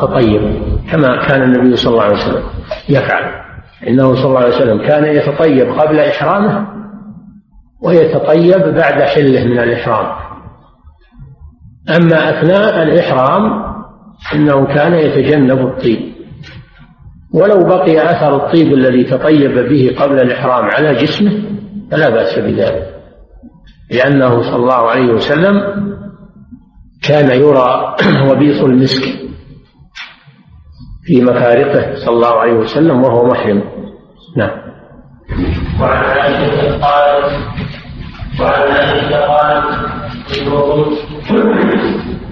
[0.00, 0.42] تطيب
[0.90, 2.42] كما كان النبي صلى الله عليه وسلم
[2.88, 3.42] يفعل.
[3.88, 6.66] إنه صلى الله عليه وسلم كان يتطيب قبل إحرامه
[7.82, 10.06] ويتطيب بعد حله من الإحرام.
[11.96, 13.62] أما أثناء الإحرام
[14.34, 16.12] إنه كان يتجنب الطيب.
[17.34, 21.42] ولو بقي أثر الطيب الذي تطيب به قبل الإحرام على جسمه
[21.90, 22.94] فلا بأس بذلك.
[23.90, 25.60] لأنه صلى الله عليه وسلم
[27.02, 27.96] كان يرى
[28.30, 29.21] وبيص المسك.
[31.04, 33.62] في مفارقه صلى الله عليه وسلم وهو محرم.
[34.36, 34.50] نعم.
[35.80, 37.32] وعن عائشة قالت
[38.40, 39.64] وعن عائشة قالت
[40.38, 40.98] كنت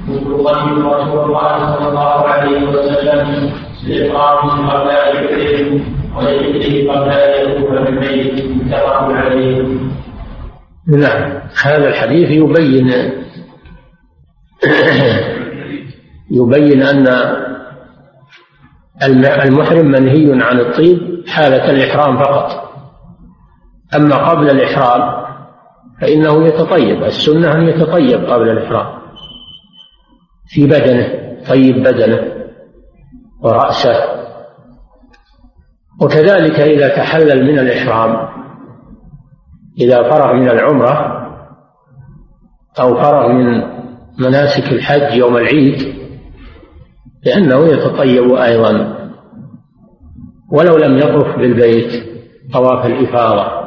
[0.08, 3.50] أقدم رسول الله صلى الله عليه وسلم
[3.86, 5.84] لإقامة قبل أن يحرم
[6.16, 9.64] ولذكره قبل أن يكون في البيت متفق عليه.
[10.86, 11.40] نعم.
[11.64, 12.92] هذا الحديث يبين
[16.30, 17.06] يبين أن
[19.02, 22.70] المحرم منهي عن الطيب حالة الإحرام فقط.
[23.96, 25.24] أما قبل الإحرام
[26.00, 29.00] فإنه يتطيب السنة أن يتطيب قبل الإحرام.
[30.48, 31.08] في بدنه
[31.48, 32.46] طيب بدنه
[33.42, 34.20] ورأسه.
[36.00, 38.28] وكذلك إذا تحلل من الإحرام
[39.80, 41.20] إذا فرغ من العمرة
[42.80, 43.62] أو فرغ من
[44.18, 45.99] مناسك الحج يوم العيد
[47.26, 48.96] لأنه يتطيب أيضا.
[50.52, 52.04] ولو لم يطف بالبيت
[52.52, 53.60] طواف الإفاضة.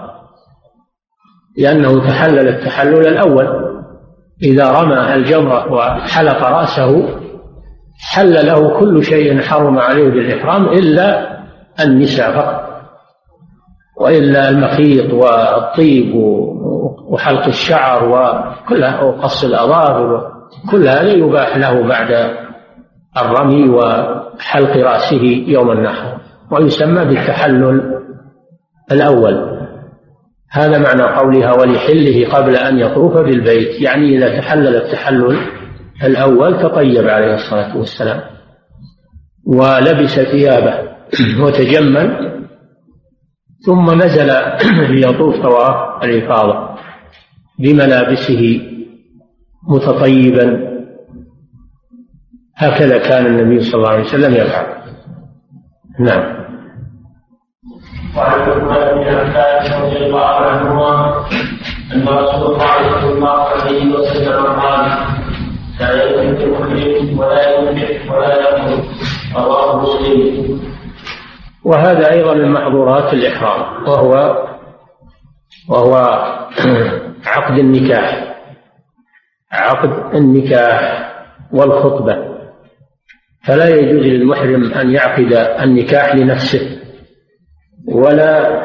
[1.58, 3.48] لأنه تحلل التحلل الأول.
[4.44, 7.20] إذا رمى الجمرة وحلق رأسه
[8.00, 11.38] حل له كل شيء حرم عليه بالإحرام إلا
[11.80, 12.64] النساء فقط.
[13.98, 16.16] وإلا المخيط والطيب
[17.08, 20.32] وحلق الشعر وكل وقص الأظافر
[20.72, 22.36] كل هذا يباح له بعد
[23.18, 26.18] الرمي وحلق رأسه يوم النحر
[26.52, 28.00] ويسمى بالتحلل
[28.92, 29.54] الأول.
[30.52, 35.38] هذا معنى قولها ولحله قبل أن يطوف بالبيت يعني إذا تحلل التحلل
[36.04, 38.22] الأول تطيب عليه الصلاة والسلام
[39.46, 40.74] ولبس ثيابه
[41.40, 42.34] وتجمل
[43.66, 44.32] ثم نزل
[44.90, 46.70] ليطوف طواف الإفاضة
[47.60, 48.62] بملابسه
[49.70, 50.73] متطيبا.
[52.56, 54.66] هكذا كان النبي صلى الله عليه وسلم يفعل.
[56.00, 56.44] نعم.
[58.18, 61.26] وعن عثمان بن عباس رضي الله عنهما
[61.94, 64.90] أن رسول الله صلى الله عليه وسلم قال
[65.80, 68.84] لا يملك المحرم ولا يملك ولا يقتل
[69.36, 70.60] رواه مسلم.
[71.64, 74.44] وهذا أيضا من محظورات الإحرام وهو
[75.70, 75.96] وهو
[77.26, 78.36] عقد النكاح
[79.52, 81.10] عقد النكاح
[81.54, 82.33] والخطبة.
[83.48, 85.34] فلا يجوز للمحرم أن يعقد
[85.64, 86.80] النكاح لنفسه
[87.88, 88.64] ولا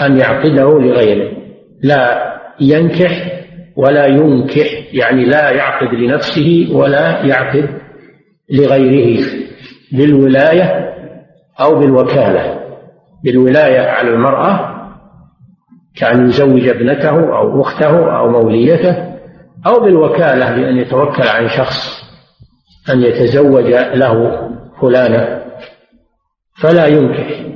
[0.00, 1.36] أن يعقده لغيره.
[1.82, 3.42] لا ينكح
[3.76, 7.68] ولا ينكح يعني لا يعقد لنفسه ولا يعقد
[8.50, 9.24] لغيره
[9.92, 10.94] بالولاية
[11.60, 12.60] أو بالوكالة.
[13.24, 14.76] بالولاية على المرأة
[15.96, 19.16] كأن يزوج ابنته أو أخته أو موليته
[19.66, 22.05] أو بالوكالة بأن يتوكل عن شخص.
[22.90, 24.48] أن يتزوج له
[24.80, 25.42] فلانة
[26.62, 27.46] فلا ينكح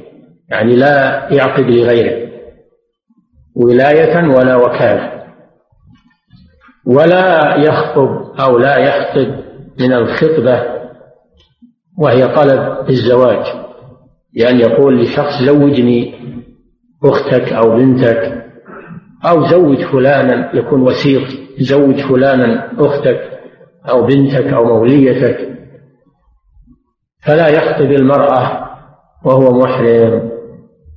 [0.48, 2.30] يعني لا يعقد لغيره
[3.56, 5.12] ولاية ولا وكالة
[6.86, 9.34] ولا يخطب أو لا يخطب
[9.80, 10.62] من الخطبة
[11.98, 13.46] وهي طلب الزواج
[14.34, 16.14] يعني يقول لشخص زوجني
[17.04, 18.44] أختك أو بنتك
[19.28, 21.22] أو زوج فلانا يكون وسيط
[21.58, 23.39] زوج فلانا أختك.
[23.88, 25.50] أو بنتك أو موليتك
[27.26, 28.70] فلا يخطب المرأة
[29.24, 30.30] وهو محرم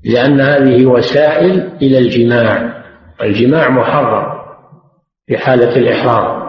[0.06, 2.84] لأن هذه وسائل إلى الجماع
[3.22, 4.34] الجماع محرم
[5.28, 6.44] في حالة الإحرام.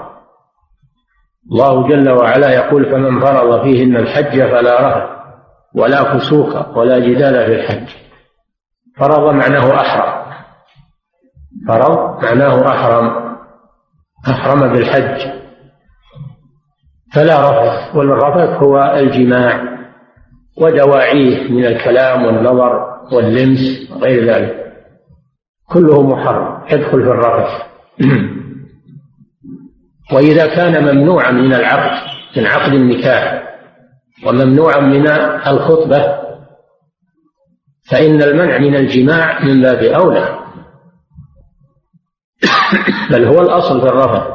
[1.53, 5.09] الله جل وعلا يقول فمن فرض فيهن الحج فلا رهب
[5.75, 7.89] ولا فسوق ولا جدال في الحج.
[8.97, 10.25] فرض معناه أحرم.
[11.69, 13.37] فرض معناه أحرم
[14.29, 15.44] أحرم بالحج.
[17.15, 19.75] فلا رفث والرفث هو الجماع
[20.57, 24.65] ودواعيه من الكلام والنظر واللمس وغير ذلك.
[25.69, 27.63] كله محرم يدخل في الرفث
[30.15, 33.43] وإذا كان ممنوعا من العقد من عقد النكاح
[34.27, 35.09] وممنوعا من
[35.47, 36.25] الخطبة
[37.91, 40.39] فإن المنع من الجماع من باب أولى.
[43.11, 44.34] بل هو الأصل في الرفث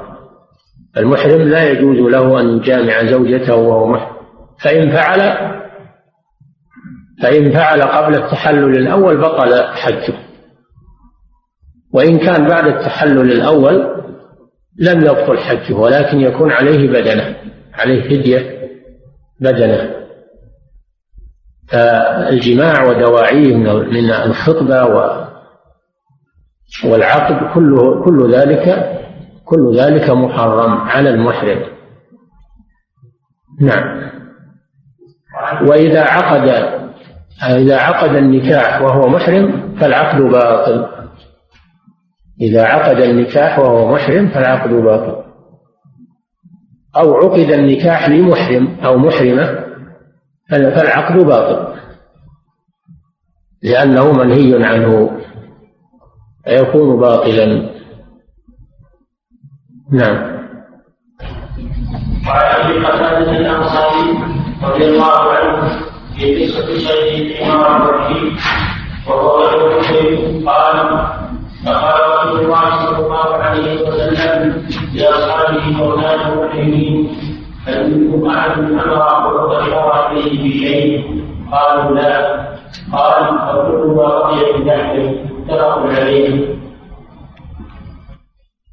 [0.97, 4.15] المحرم لا يجوز له أن يجامع زوجته وهو محرم.
[4.63, 5.19] فإن فعل
[7.23, 10.13] فإن فعل قبل التحلل الأول بطل حجه.
[11.93, 14.03] وإن كان بعد التحلل الأول
[14.79, 17.35] لم يبطل حجه ولكن يكون عليه بدنه
[17.73, 18.69] عليه فدية
[19.39, 19.95] بدنه.
[21.67, 24.85] فالجماع ودواعيه من الخطبة
[26.85, 28.98] والعقد كله كل ذلك
[29.49, 31.61] كل ذلك محرم على المحرم.
[33.61, 34.09] نعم.
[35.69, 36.49] وإذا عقد
[37.47, 40.87] إذا عقد النكاح وهو محرم فالعقد باطل.
[42.41, 45.23] إذا عقد النكاح وهو محرم فالعقد باطل.
[46.97, 49.65] أو عقد النكاح لمحرم أو محرمة
[50.49, 51.79] فالعقد باطل.
[53.63, 55.19] لأنه منهي عنه
[56.45, 57.78] فيكون باطلا.
[59.91, 60.39] نعم.
[62.27, 64.23] وعن أبي قتادة الأنصاري
[64.63, 65.69] رضي الله عنه
[66.17, 68.37] في قصة شيخ الإمام الرحيم
[69.07, 70.77] وهو رجل قال
[71.65, 77.09] فقال رسول الله صلى الله عليه وسلم لاصحابه مولانا المؤمنين
[77.67, 82.39] هل منكم احد أمر وذكر عليه بشيء قالوا لا.
[82.93, 86.58] قال فكل ما رضي بنحوه متفق عليه.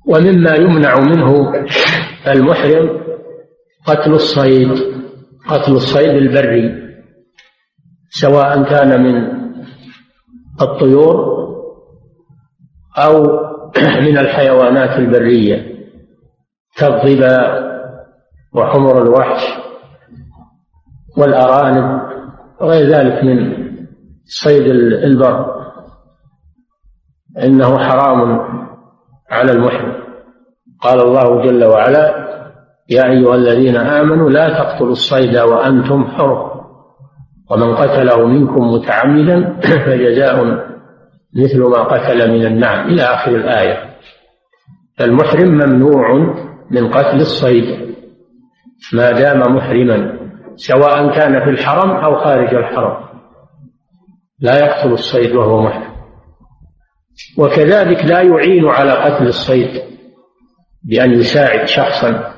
[0.06, 1.52] ومما يمنع منه
[2.28, 3.00] المحرم
[3.86, 4.70] قتل الصيد
[5.48, 6.86] قتل الصيد البري
[8.10, 9.36] سواء كان من
[10.62, 11.36] الطيور
[12.98, 13.22] أو
[14.06, 15.76] من الحيوانات البرية
[16.76, 17.66] كالظباء
[18.54, 19.42] وحمر الوحش
[21.16, 22.00] والأرانب
[22.60, 23.66] وغير ذلك من
[24.24, 24.66] صيد
[25.04, 25.56] البر.
[27.42, 28.40] إنه حرام
[29.30, 29.92] على المحرم.
[30.80, 32.26] قال الله جل وعلا
[32.90, 36.56] يا أيها الذين آمنوا لا تقتلوا الصيد وأنتم حرم
[37.50, 40.66] ومن قتله منكم متعمدا فجزاء
[41.36, 42.88] مثل ما قتل من النعم.
[42.88, 43.96] إلى آخر الآية.
[44.98, 46.34] فالمحرم ممنوع
[46.70, 47.96] من قتل الصيد.
[48.92, 50.18] ما دام محرما
[50.56, 52.96] سواء كان في الحرم أو خارج الحرم.
[54.40, 55.95] لا يقتل الصيد وهو محرم.
[57.38, 59.82] وكذلك لا يعين على قتل الصيد
[60.84, 62.32] بأن يساعد شخصا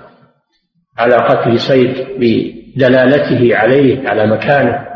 [0.99, 4.87] على قتل صيد بدلالته عليه على مكانه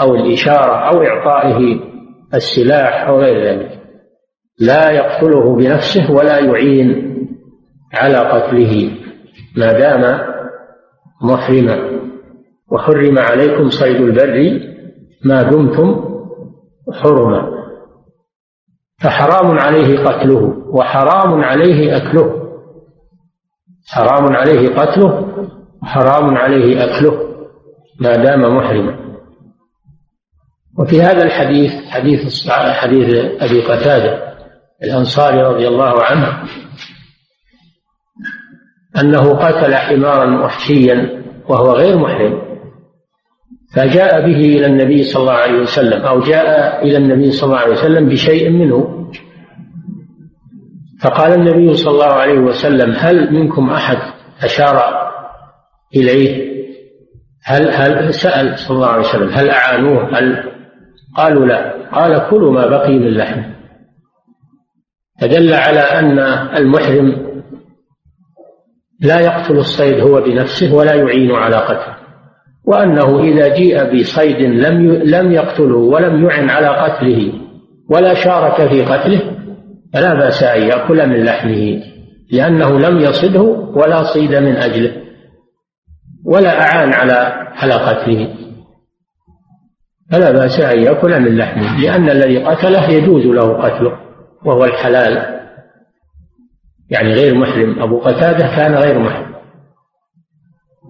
[0.00, 1.80] أو الإشارة أو إعطائه
[2.34, 3.78] السلاح أو غير ذلك.
[4.60, 7.18] لا يقتله بنفسه ولا يعين
[7.94, 8.90] على قتله
[9.56, 10.20] ما دام
[11.22, 11.98] محرما.
[12.70, 14.60] وحرم عليكم صيد البر
[15.24, 16.04] ما دمتم
[16.92, 17.57] حرما.
[19.00, 22.48] فحرام عليه قتله وحرام عليه أكله.
[23.88, 25.28] حرام عليه قتله
[25.82, 27.28] وحرام عليه أكله.
[28.00, 28.98] ما دام محرما.
[30.78, 34.34] وفي هذا الحديث حديث حديث أبي قتادة
[34.82, 36.44] الأنصاري رضي الله عنه
[39.00, 42.47] أنه قتل حمارا وحشيا وهو غير محرم.
[43.74, 47.72] فجاء به إلى النبي صلى الله عليه وسلم أو جاء إلى النبي صلى الله عليه
[47.72, 49.08] وسلم بشيء منه.
[51.02, 53.98] فقال النبي صلى الله عليه وسلم هل منكم أحد
[54.42, 54.82] أشار
[55.96, 56.48] إليه؟
[57.44, 60.52] هل هل سأل صلى الله عليه وسلم هل أعانوه؟ هل؟
[61.16, 61.88] قالوا لا.
[61.92, 63.42] قال كلوا ما بقي من لحم.
[65.20, 66.18] فدل على أن
[66.56, 67.28] المحرم
[69.00, 72.07] لا يقتل الصيد هو بنفسه ولا يعين على قتله.
[72.68, 77.32] وأنه إذا جيء بصيد لم لم يقتله ولم يعن على قتله
[77.90, 79.20] ولا شارك في قتله
[79.94, 81.82] فلا بأس أن يأكل من لحمه
[82.32, 83.42] لأنه لم يصده
[83.74, 84.92] ولا صيد من أجله
[86.24, 88.34] ولا أعان على على قتله.
[90.10, 93.98] فلا بأس أن يأكل من لحمه لأن الذي قتله يجوز له قتله
[94.44, 95.38] وهو الحلال.
[96.90, 99.34] يعني غير محرم أبو قتادة كان غير محرم.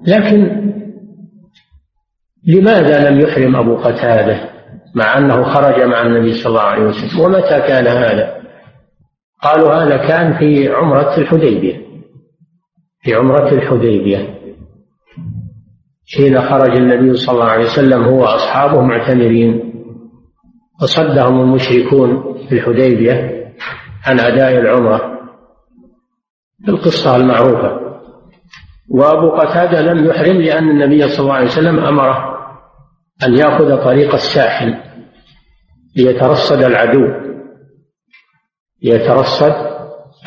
[0.06, 0.68] لكن
[2.48, 4.40] لماذا لم يحرم أبو قتادة
[4.94, 8.38] مع أنه خرج مع النبي صلى الله عليه وسلم؟ ومتى كان هذا؟
[9.42, 11.82] قالوا هذا كان في عمرة الحديبية.
[13.02, 14.38] في عمرة الحديبية.
[16.16, 19.74] حين خرج النبي صلى الله عليه وسلم هو وأصحابه معتمرين.
[20.82, 23.44] وصدهم المشركون في الحديبية
[24.06, 25.18] عن أداء العمرة
[26.68, 27.80] القصة المعروفة.
[28.90, 32.27] وأبو قتادة لم يحرم لأن النبي صلى الله عليه وسلم أمره.
[33.26, 34.74] أن يأخذ طريق الساحل
[35.96, 37.28] ليترصد العدو
[38.82, 39.54] ليترصد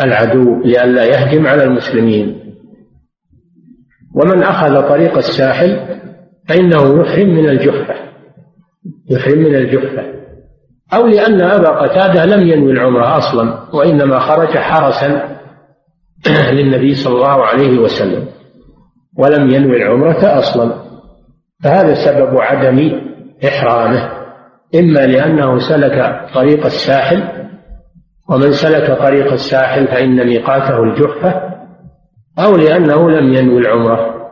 [0.01, 2.41] العدو لئلا يهجم على المسلمين.
[4.15, 5.99] ومن أخذ طريق الساحل
[6.49, 7.95] فإنه يحرم من الجحفة
[9.09, 10.11] يحرم من الجحفة.
[10.93, 15.37] أو لأن أبا قتادة لم ينوي العمرة أصلا وإنما خرج حرسا
[16.55, 18.27] للنبي صلى الله عليه وسلم
[19.17, 20.80] ولم ينوي العمرة أصلا.
[21.63, 23.01] فهذا سبب عدم
[23.47, 24.11] إحرامه.
[24.75, 27.23] إما لأنه سلك طريق الساحل
[28.29, 31.51] ومن سلك طريق الساحل فإن ميقاته الجحفة
[32.39, 34.31] أو لأنه لم ينوي العمرة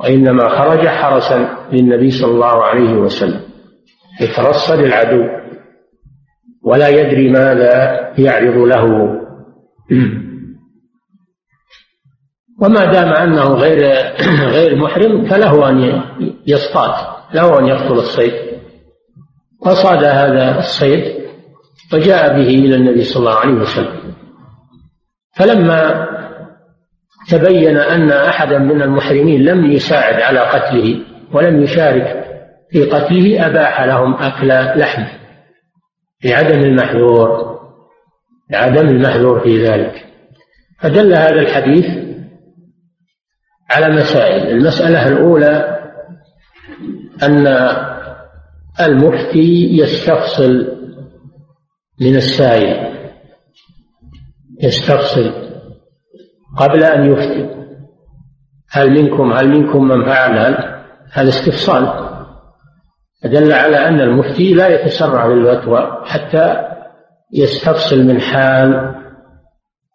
[0.00, 3.40] وإنما خرج حرسا للنبي صلى الله عليه وسلم.
[4.20, 5.24] يترصد العدو
[6.64, 8.84] ولا يدري ماذا يعرض له.
[12.62, 13.78] وما دام أنه غير
[14.48, 16.02] غير محرم فله أن
[16.48, 18.32] يصطاد له أن يقتل الصيد.
[19.64, 21.18] فصاد هذا الصيد
[21.92, 24.14] وجاء به إلى النبي صلى الله عليه وسلم.
[25.36, 26.08] فلما
[27.28, 31.00] تبين أن أحدا من المحرمين لم يساعد على قتله
[31.32, 32.24] ولم يشارك
[32.70, 34.48] في قتله أباح لهم أكل
[34.80, 35.10] لحمه
[36.24, 37.58] لعدم المحذور
[38.50, 40.04] لعدم المحذور في ذلك.
[40.80, 41.86] فدل هذا الحديث
[43.70, 44.50] على مسائل.
[44.50, 45.77] المسألة الأولى
[47.22, 47.46] أن
[48.80, 50.78] المفتي يستفصل
[52.00, 52.88] من السائل
[54.62, 55.32] يستفصل
[56.56, 57.58] قبل أن يفتي.
[58.70, 62.08] هل منكم هل منكم من فعل هذا؟ استفصال.
[63.22, 66.56] فدل على أن المفتي لا يتسرع بالفتوى حتى
[67.34, 68.94] يستفصل من حال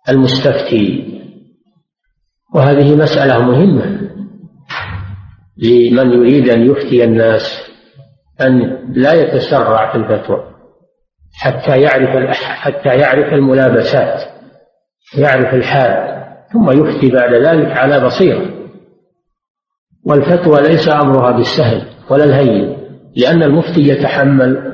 [0.09, 1.13] المستفتي.
[2.55, 4.02] وهذه مسألة مهمة.
[5.57, 7.71] لمن يريد أن يفتي الناس
[8.41, 10.53] أن لا يتسرع في الفتوى
[11.33, 14.21] حتى يعرف حتى يعرف الملابسات
[15.17, 18.49] يعرف الحال ثم يفتي بعد ذلك على بصيرة.
[20.05, 22.77] والفتوى ليس أمرها بالسهل ولا الهين
[23.15, 24.73] لأن المفتي يتحمل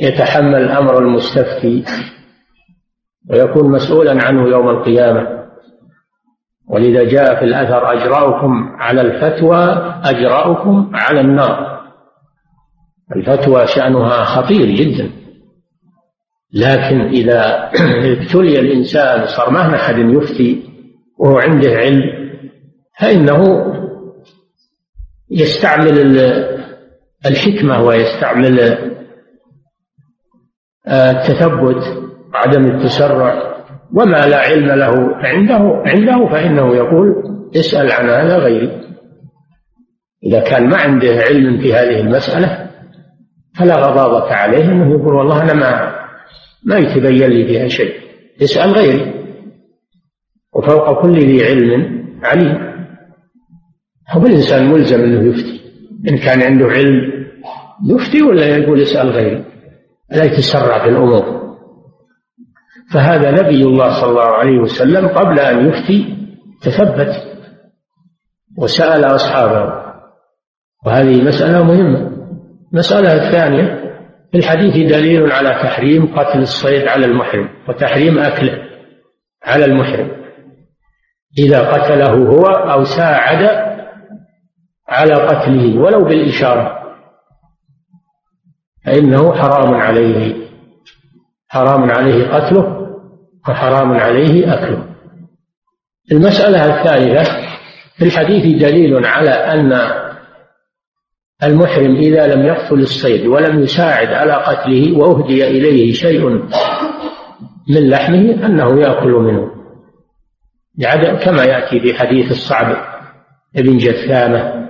[0.00, 1.84] يتحمل أمر المستفتي
[3.30, 5.43] ويكون مسؤولا عنه يوم القيامة.
[6.68, 9.64] ولذا جاء في الأثر أجراؤكم على الفتوى
[10.04, 11.80] أجراؤكم على النار.
[13.16, 15.10] الفتوى شأنها خطير جدا.
[16.52, 17.70] لكن إذا
[18.12, 20.62] ابتلي الإنسان صار ما أحد يفتي
[21.18, 22.02] وهو عنده علم
[23.00, 23.66] فإنه
[25.30, 26.16] يستعمل
[27.26, 28.78] الحكمة ويستعمل
[30.88, 32.04] التثبت
[32.34, 33.53] وعدم التسرع.
[33.92, 37.14] وما لا علم له عنده عنده فإنه يقول
[37.56, 38.80] اسأل عن هذا غيري.
[40.24, 42.70] إذا كان ما عنده علم في هذه المسألة
[43.58, 45.94] فلا غضاضة عليه أنه يقول والله أنا ما
[46.64, 47.94] ما يتبين لي فيها شيء.
[48.42, 49.14] اسأل غيري.
[50.54, 52.74] وفوق كل ذي علم عليم.
[54.10, 55.60] هو الإنسان ملزم أنه يفتي.
[56.08, 57.12] إن كان عنده علم
[57.90, 59.44] يفتي ولا يقول اسأل غيري.
[60.10, 61.43] لا يتسرع في الأمور؟
[62.92, 66.16] فهذا نبي الله صلى الله عليه وسلم قبل أن يفتي
[66.62, 67.34] تثبت
[68.58, 69.84] وسأل أصحابه.
[70.86, 72.10] وهذه مسألة مهمة.
[72.72, 73.84] المسألة الثانية
[74.32, 78.58] في الحديث دليل على تحريم قتل الصيد على المحرم وتحريم أكله
[79.44, 80.10] على المحرم.
[81.38, 83.74] إذا قتله هو أو ساعد
[84.88, 86.84] على قتله ولو بالإشارة.
[88.86, 90.44] فإنه حرام عليه.
[91.48, 92.73] حرام عليه قتله
[93.48, 94.84] وحرام عليه أكله.
[96.12, 97.32] المسألة الثالثة
[97.98, 99.72] في الحديث دليل على أن
[101.42, 106.28] المحرم إذا لم يقتل الصيد ولم يساعد على قتله وأهدي إليه شيء
[107.68, 109.50] من لحمه أنه يأكل منه.
[111.24, 112.76] كما يأتي في حديث الصعب
[113.54, 114.68] بن جثامة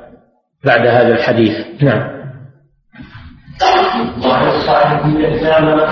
[0.64, 1.82] بعد هذا الحديث.
[1.82, 2.14] نعم.
[4.24, 5.84] وعن الصعب بن جثامة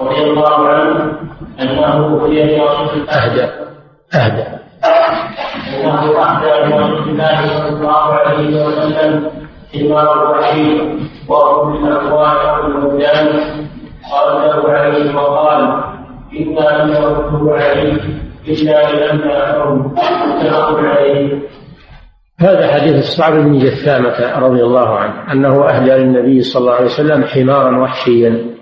[0.00, 1.27] رضي الله عنه
[1.60, 2.16] أنه
[3.10, 3.46] أهدى.
[4.14, 4.44] أهدى.
[5.84, 9.30] أنه أهدى برسول الله صلى الله عليه وسلم.
[11.86, 12.48] الأموال
[14.10, 15.82] قال له عليه وقال
[16.40, 18.02] إنا لم نرده عليك
[18.48, 18.92] إلا
[19.74, 21.38] متفق عليه.
[22.40, 27.24] هذا حديث الصعب بن جثامة رضي الله عنه أنه أهدى للنبي صلى الله عليه وسلم
[27.24, 28.57] حمارا وحشيا.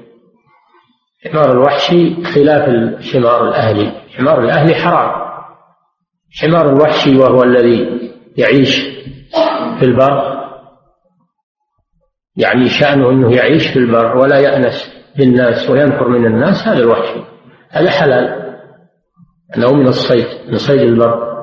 [1.27, 3.93] حمار الوحشي خلاف الحمار الأهلي.
[4.17, 5.27] حمار الأهلي حرام.
[6.41, 8.81] حمار الوحشي وهو الذي يعيش
[9.79, 10.37] في البر
[12.37, 17.21] يعني شأنه أنه يعيش في البر ولا يأنس بالناس وينفر من الناس هذا الوحشي.
[17.71, 18.57] هذا حلال.
[19.57, 21.37] أنه من الصيد من صيد البر.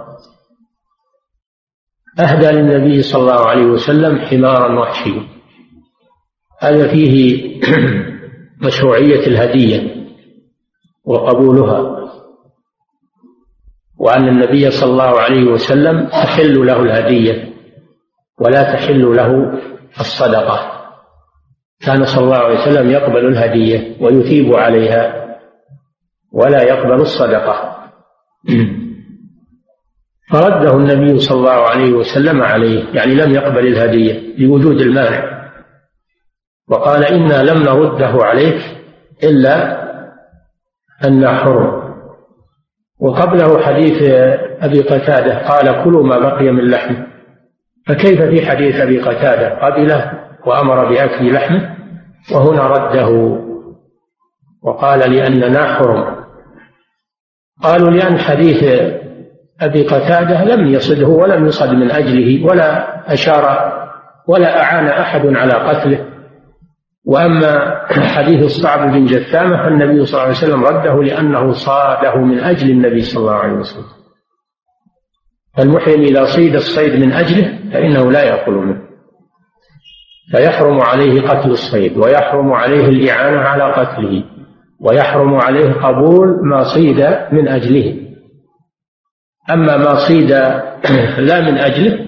[2.20, 5.28] أهدى للنبي صلى الله عليه وسلم حمارا وحشيا.
[6.60, 7.44] هذا فيه
[8.64, 9.96] مشروعية الهدية
[11.06, 12.10] وقبولها
[14.00, 17.54] وأن النبي صلى الله عليه وسلم تحل له الهدية
[18.40, 19.60] ولا تحل له
[20.00, 20.70] الصدقة.
[21.86, 25.24] كان صلى الله عليه وسلم يقبل الهدية ويثيب عليها
[26.32, 27.78] ولا يقبل الصدقة.
[30.32, 35.33] فرده النبي صلى الله عليه وسلم عليه يعني لم يقبل الهدية لوجود المانع.
[36.70, 38.62] وقال إنا لم نرده عليك
[39.24, 39.84] إلا
[41.06, 41.84] أن حرم
[43.00, 44.04] وقبله حديث
[44.62, 47.08] أبي قتادة قال كلوا ما بقي من لحمه
[47.88, 50.12] فكيف في حديث أبي قتادة؟ قبله
[50.46, 51.76] وأمر بأكل لحمه
[52.36, 53.40] وهنا رده.
[54.64, 56.16] وقال لأننا حرم
[57.64, 58.64] قالوا لأن حديث
[59.62, 63.74] أبي قتادة لم يصده ولم يصد من أجله ولا أشار
[64.28, 66.13] ولا أعان أحد على قتله.
[67.06, 72.72] وأما حديث الصعب بن جثامة فالنبي صلى الله عليه وسلم رده لأنه صاده من أجل
[72.72, 73.86] النبي صلى الله عليه وسلم.
[75.58, 78.82] فالمحرم إذا صيد الصيد من أجله فإنه لا يأكل منه.
[80.32, 84.24] فيحرم عليه قتل الصيد ويحرم عليه الإعانة على قتله
[84.80, 87.00] ويحرم عليه قبول ما صيد
[87.32, 87.98] من أجله.
[89.52, 90.32] أما ما صيد
[91.18, 92.00] لا من أجله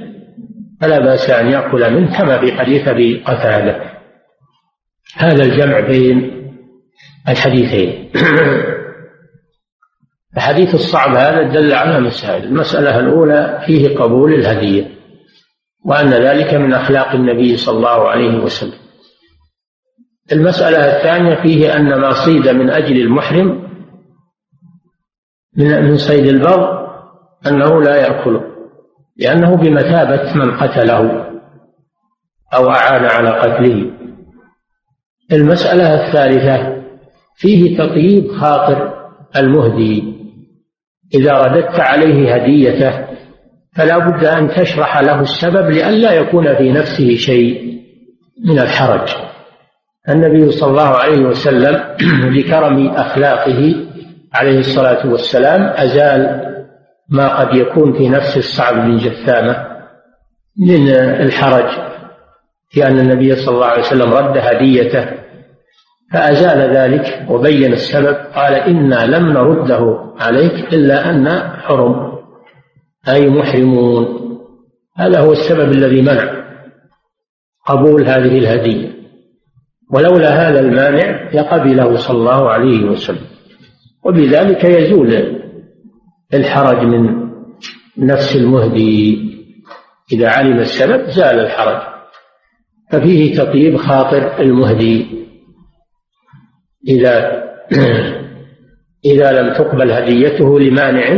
[0.82, 3.95] فلا بأس أن يأكل منه كما في حديث أبي قتادة.
[5.18, 6.32] هذا الجمع بين
[7.30, 8.12] الحديثين.
[10.38, 12.44] الحديث الصعب هذا دل على مسائل.
[12.44, 14.92] المسألة الأولى فيه قبول الهدية
[15.86, 18.80] وأن ذلك من أخلاق النبي صلى الله عليه وسلم.
[20.32, 23.66] المسألة الثانية فيه أن ما صيد من أجل المحرم
[25.58, 26.88] من من صيد البر
[27.48, 28.44] أنه لا يأكله
[29.18, 31.26] لأنه بمثابة من قتله
[32.54, 34.05] أو أعان على قتله.
[35.36, 36.84] المسألة الثالثة
[37.36, 38.94] فيه تطييب خاطر
[39.36, 40.16] المهدي.
[41.16, 43.08] إذا رددت عليه هديته
[43.76, 47.82] فلا بد أن تشرح له السبب لئلا يكون في نفسه شيء
[48.46, 49.10] من الحرج.
[50.10, 51.84] النبي صلى الله عليه وسلم
[52.38, 53.76] لكرم أخلاقه
[54.34, 56.46] عليه الصلاة والسلام أزال
[57.10, 59.68] ما قد يكون في نفس الصعب بن جثامة
[60.58, 61.70] من الحرج
[62.70, 65.25] في أن النبي صلى الله عليه وسلم رد هديته
[66.14, 72.16] فأزال ذلك وبين السبب قال إنا لم نرده عليك إلا أن حرم
[73.10, 74.26] أي محرمون.
[74.98, 76.46] هذا هو السبب الذي منع
[77.66, 78.96] قبول هذه الهدية.
[79.92, 83.28] ولولا هذا المانع لقبله صلى الله عليه وسلم.
[84.04, 85.42] وبذلك يزول
[86.34, 87.30] الحرج من
[87.98, 89.26] نفس المهدي.
[90.12, 91.82] إذا علم السبب زال الحرج.
[92.92, 95.26] ففيه تطيب خاطر المهدي.
[96.88, 97.46] إذا
[99.12, 101.14] إذا لم تقبل هديته لمانع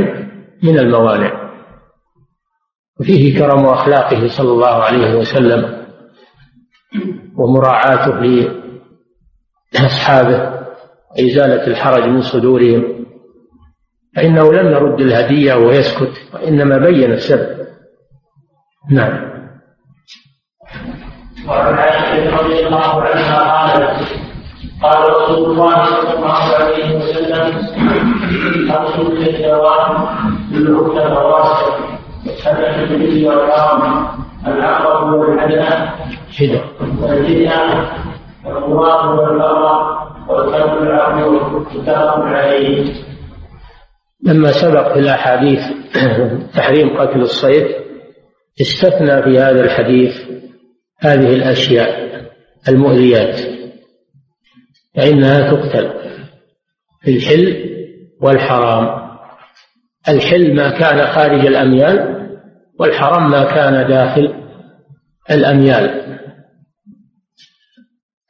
[0.63, 1.47] من الموانع.
[2.99, 5.87] وفيه كرم أخلاقه صلى الله عليه وسلم
[7.37, 8.49] ومراعاته
[9.73, 10.57] لأصحابه
[11.11, 13.05] وإزالة الحرج من صدورهم.
[14.15, 17.67] فإنه لم يرد الهدية ويسكت وإنما بين السبب.
[18.91, 19.27] نعم.
[21.47, 24.26] وعن عائشة رضي الله عنها قالت
[24.83, 27.67] قال رسول الله صلى الله عليه وسلم
[28.71, 30.05] أرسل الحيوان
[30.51, 31.73] بالعقد الرواسب
[32.35, 34.07] سبع به والحرام
[34.47, 35.73] العقرب والحدث
[36.39, 36.61] هدى
[37.01, 37.91] والجنة
[38.45, 39.97] والقراب والبقرة
[40.29, 41.31] والكلب العقل
[41.75, 42.93] متفق عليه.
[44.23, 45.61] لما سبق في الأحاديث
[46.57, 47.67] تحريم قتل الصيد
[48.61, 50.15] استثنى في هذا الحديث
[50.99, 52.07] هذه الأشياء
[52.67, 53.57] المؤذيات.
[54.97, 55.93] فإنها تقتل
[57.01, 57.67] في الحل
[58.21, 59.07] والحرام.
[60.09, 62.27] الحل ما كان خارج الأميال
[62.79, 64.33] والحرام ما كان داخل
[65.31, 66.17] الأميال.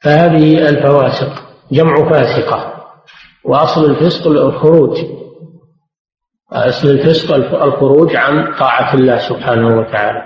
[0.02, 2.74] فهذه الفواسق جمع فاسقة.
[3.44, 4.98] وأصل الفسق الخروج.
[6.52, 10.22] أصل الفسق الخروج عن طاعة الله سبحانه وتعالى.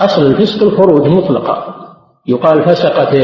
[0.00, 1.74] أصل الفسق الخروج مطلقا
[2.26, 3.14] يقال فسقت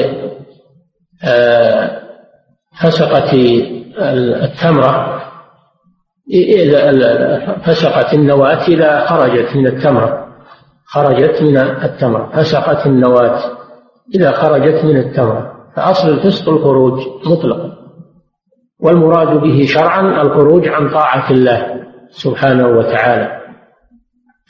[2.81, 3.35] فسقت
[4.45, 5.21] التمرة
[7.65, 10.27] فسقت النواة إذا خرجت من التمرة
[10.85, 13.41] خرجت من التمرة فسقت النواة
[14.15, 17.77] إذا خرجت من التمرة فأصل الفسق الخروج مطلقا
[18.81, 21.81] والمراد به شرعا الخروج عن طاعة الله
[22.11, 23.41] سبحانه وتعالى.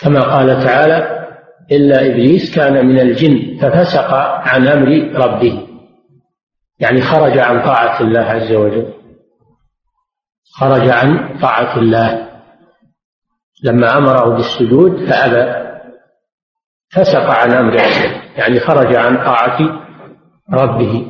[0.01, 1.27] كما قال تعالى
[1.73, 5.67] إلا إبليس كان من الجن ففسق عن أمر ربه.
[6.81, 8.93] يعني خرج عن طاعة الله عز وجل.
[10.53, 12.29] خرج عن طاعة الله.
[13.65, 15.71] لما أمره بالسجود فأبى
[16.91, 18.23] فسق عن أمر ربه.
[18.37, 19.59] يعني خرج عن طاعة
[20.53, 21.07] ربه.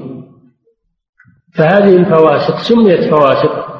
[1.54, 3.70] فهذه الفواسق سميت فواسق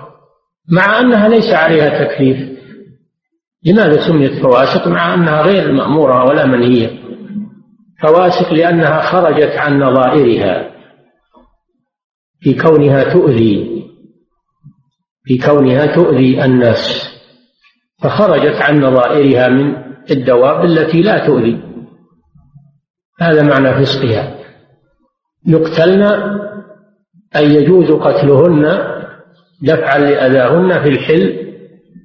[0.72, 2.60] مع أنها ليس عليها تكليف.
[3.66, 7.00] لماذا سميت فواسق؟ مع أنها غير مأمورة ولا منهية.
[8.02, 10.79] فواسق لأنها خرجت عن نظائرها.
[12.40, 13.80] في كونها تؤذي
[15.24, 17.10] في كونها تؤذي الناس.
[18.02, 19.76] فخرجت عن نظائرها من
[20.10, 21.62] الدواب التي لا تؤذي.
[23.20, 24.34] هذا معنى فسقها.
[25.46, 26.02] يقتلن
[27.36, 28.78] أي يجوز قتلهن
[29.62, 31.52] دفعا لأذاهن في الحل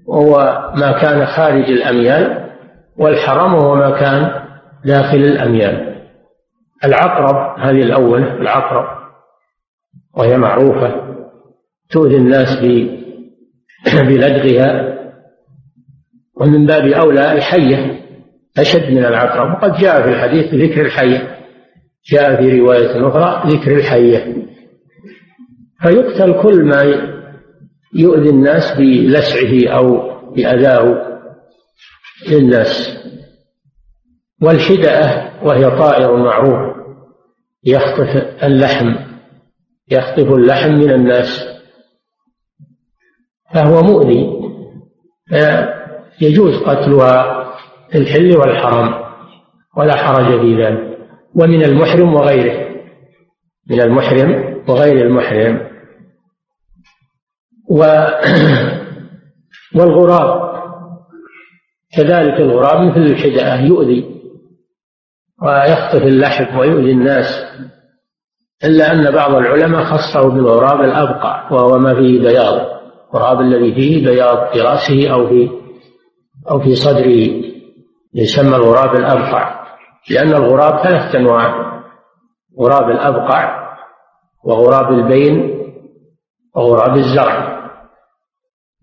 [0.08, 0.38] وهو
[0.76, 2.52] ما كان خارج الأميال
[2.98, 4.32] والحرم وهو ما كان
[4.86, 6.06] داخل الأميال.
[6.84, 9.05] العقرب هذه الأول العقرب.
[10.18, 11.16] وهي معروفة
[11.90, 12.60] تؤذي الناس
[14.08, 14.96] بلدغها
[16.36, 18.06] ومن باب أولى الحية
[18.58, 21.36] أشد من العقرب وقد جاء في الحديث ذكر الحية
[22.12, 24.36] جاء في رواية أخرى ذكر الحية.
[25.82, 26.84] فيقتل كل ما
[27.94, 31.06] يؤذي الناس بلسعه أو بأذاه
[32.30, 32.98] للناس.
[34.42, 36.76] والحدأة وهي طائر معروف
[37.64, 39.05] يخطف اللحم.
[39.92, 41.46] يخطف اللحم من الناس.
[43.54, 44.36] فهو مؤذي.
[46.22, 47.46] يجوز قتلها
[47.92, 49.06] في الحل والحرام
[49.78, 50.98] ولا حرج في ذلك.
[51.36, 52.76] ومن المحرم وغيره.
[53.70, 55.68] من المحرم وغير المحرم.
[57.70, 57.78] و
[59.76, 60.56] والغراب.
[61.98, 64.16] كذلك الغراب مثل الحداءة يؤذي.
[65.42, 67.46] ويخطف اللحم ويؤذي الناس.
[68.64, 72.76] إلا أن بعض العلماء خصه بالغراب الأبقع وهو ما فيه بياض.
[73.14, 75.50] الغراب الذي فيه بياض في رأسه أو في
[76.52, 77.46] أو في صدره
[78.14, 79.66] يسمى الغراب الأبقع.
[80.12, 81.66] لأن الغراب ثلاثة أنواع
[82.60, 83.66] غراب الأبقع
[84.44, 85.62] وغراب البين
[86.56, 87.56] وغراب الزرع.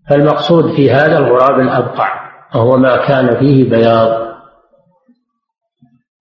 [0.09, 2.23] فالمقصود في هذا الغراب الأبقع
[2.55, 4.23] وهو ما كان فيه بياض.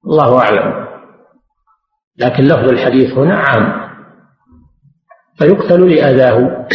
[0.06, 0.82] الله أعلم.
[2.22, 3.92] لكن لفظ الحديث هنا عام.
[5.38, 6.66] فيقتل لأذاه.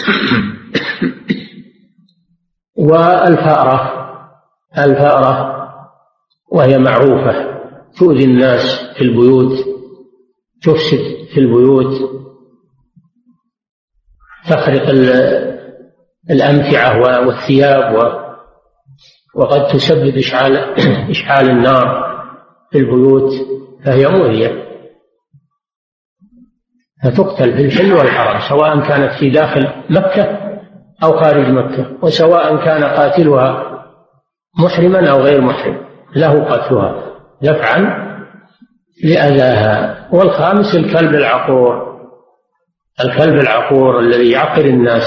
[2.78, 3.94] والفأرة
[4.78, 5.58] الفأرة
[6.52, 7.58] وهي معروفة.
[8.00, 8.62] تؤذي الناس
[8.96, 9.54] في البيوت
[10.64, 12.18] تفسد في البيوت
[14.50, 14.90] تخرق
[16.30, 17.96] الأمتعة والثياب
[19.36, 20.58] وقد تسبب إشعال
[21.10, 22.08] إشعال النار
[22.72, 23.32] في البيوت
[23.86, 24.67] فهي مؤذية.
[27.04, 30.38] فتقتل في الحل والحرام سواء كانت في داخل مكة
[31.04, 33.64] أو خارج مكة وسواء كان قاتلها
[34.60, 35.78] محرما أو غير محرم
[36.16, 37.04] له قتلها
[37.42, 38.08] دفعا
[39.04, 40.08] لأذاها.
[40.12, 41.88] والخامس الكلب العقور
[43.06, 45.04] الكلب العقور الذي يعقر الناس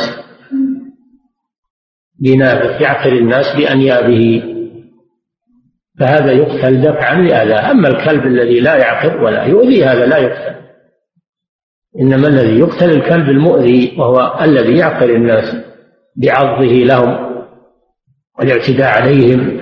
[2.22, 4.42] بنابه يعقر الناس بأنيابه
[6.00, 10.60] فهذا يقتل دفعا لأذاه أما الكلب الذي لا يعقر ولا يؤذي هذا لا يقتل.
[11.98, 15.57] إنما الذي يقتل الكلب المؤذي وهو الذي يعقر الناس
[16.16, 17.31] بعضه لهم
[18.38, 19.61] والاعتداء عليهم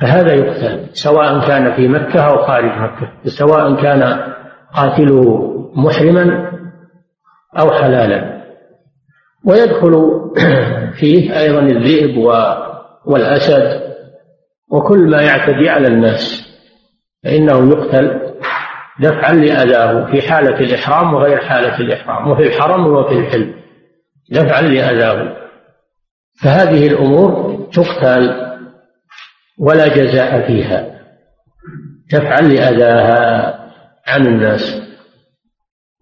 [0.00, 4.32] فهذا يقتل سواء كان في مكة أو خارج مكة سواء كان
[4.74, 6.52] قاتله محرما
[7.58, 8.42] أو حلالا.
[9.44, 10.20] ويدخل
[11.00, 12.16] فيه أيضا الذئب
[13.06, 13.92] والأسد
[14.70, 16.48] وكل ما يعتدي على الناس
[17.24, 18.21] فإنه يقتل
[19.00, 23.54] دفعا لأذاه في حالة الإحرام وغير حالة الإحرام وفي الحرم وفي الحلم
[24.30, 25.36] دفعا لأذاه.
[26.42, 28.52] فهذه الأمور تقتل
[29.58, 31.00] ولا جزاء فيها.
[32.12, 33.58] دفعا لأذاها
[34.06, 34.82] عن الناس.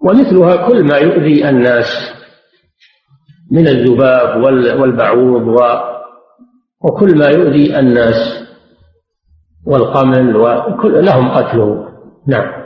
[0.04, 1.86] ومثلها كل ما يؤذي الناس
[3.50, 4.42] من الذباب
[4.80, 5.46] والبعوض
[6.84, 8.44] وكل ما يؤذي الناس
[9.66, 11.88] والقمل وكل لهم قتله
[12.26, 12.59] نعم.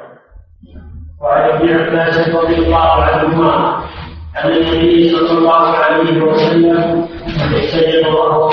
[1.34, 3.84] وعن ابن عباس رضي الله عنهما.
[4.34, 7.08] عن النبي صلى الله عليه وسلم
[7.52, 8.50] ليس يضره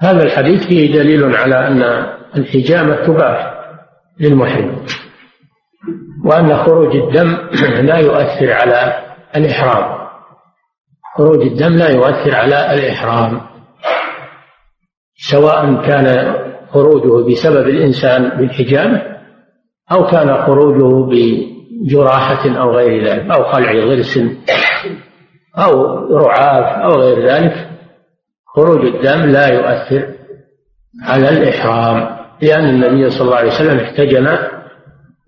[0.00, 1.82] هذا الحديث فيه دليل على أن
[2.36, 3.54] الحجامة تباح
[4.20, 4.86] للمحرم
[6.24, 7.36] وأن خروج الدم
[7.88, 9.02] لا يؤثر على
[9.36, 10.08] الإحرام.
[11.16, 13.40] خروج الدم لا يؤثر على الإحرام
[15.16, 16.34] سواء كان
[16.72, 19.02] خروجه بسبب الإنسان بالحجامة
[19.92, 24.18] أو كان خروجه بجراحة أو غير ذلك أو خلع ضرس
[25.58, 27.68] أو رعاف أو غير ذلك
[28.46, 30.08] خروج الدم لا يؤثر
[31.02, 34.28] على الإحرام لأن النبي صلى الله عليه وسلم احتجم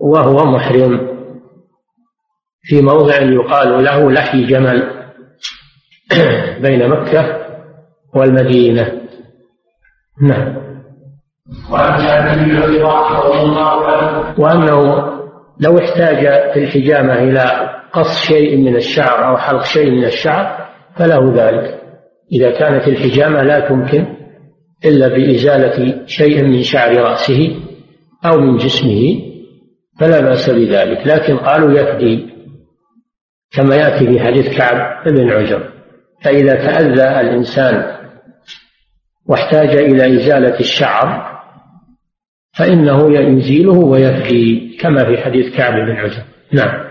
[0.01, 1.15] وهو محرم.
[2.63, 4.91] في موضع يقال له لحي جمل
[6.63, 7.47] بين مكة
[8.15, 9.01] والمدينة.
[10.23, 10.64] نعم.
[14.39, 14.81] وأنه
[15.61, 16.19] لو احتاج
[16.53, 21.81] في الحجامة إلى قص شيء من الشعر أو حلق شيء من الشعر فله ذلك.
[22.33, 24.07] إذا كانت الحجامة لا تمكن
[24.85, 27.57] إلا بإزالة شيء من شعر رأسه
[28.27, 29.21] أو من جسمه
[30.01, 31.07] فلا بأس بذلك.
[31.07, 32.27] لكن قالوا يكفي
[33.53, 35.73] كما يأتي في حديث كعب بن عجر.
[36.23, 37.95] فإذا تأذى الإنسان
[39.27, 41.34] واحتاج إلى إزالة الشعر
[42.59, 46.85] فإنه يزيله ويكفي كما في حديث كعب بن عجر نعم.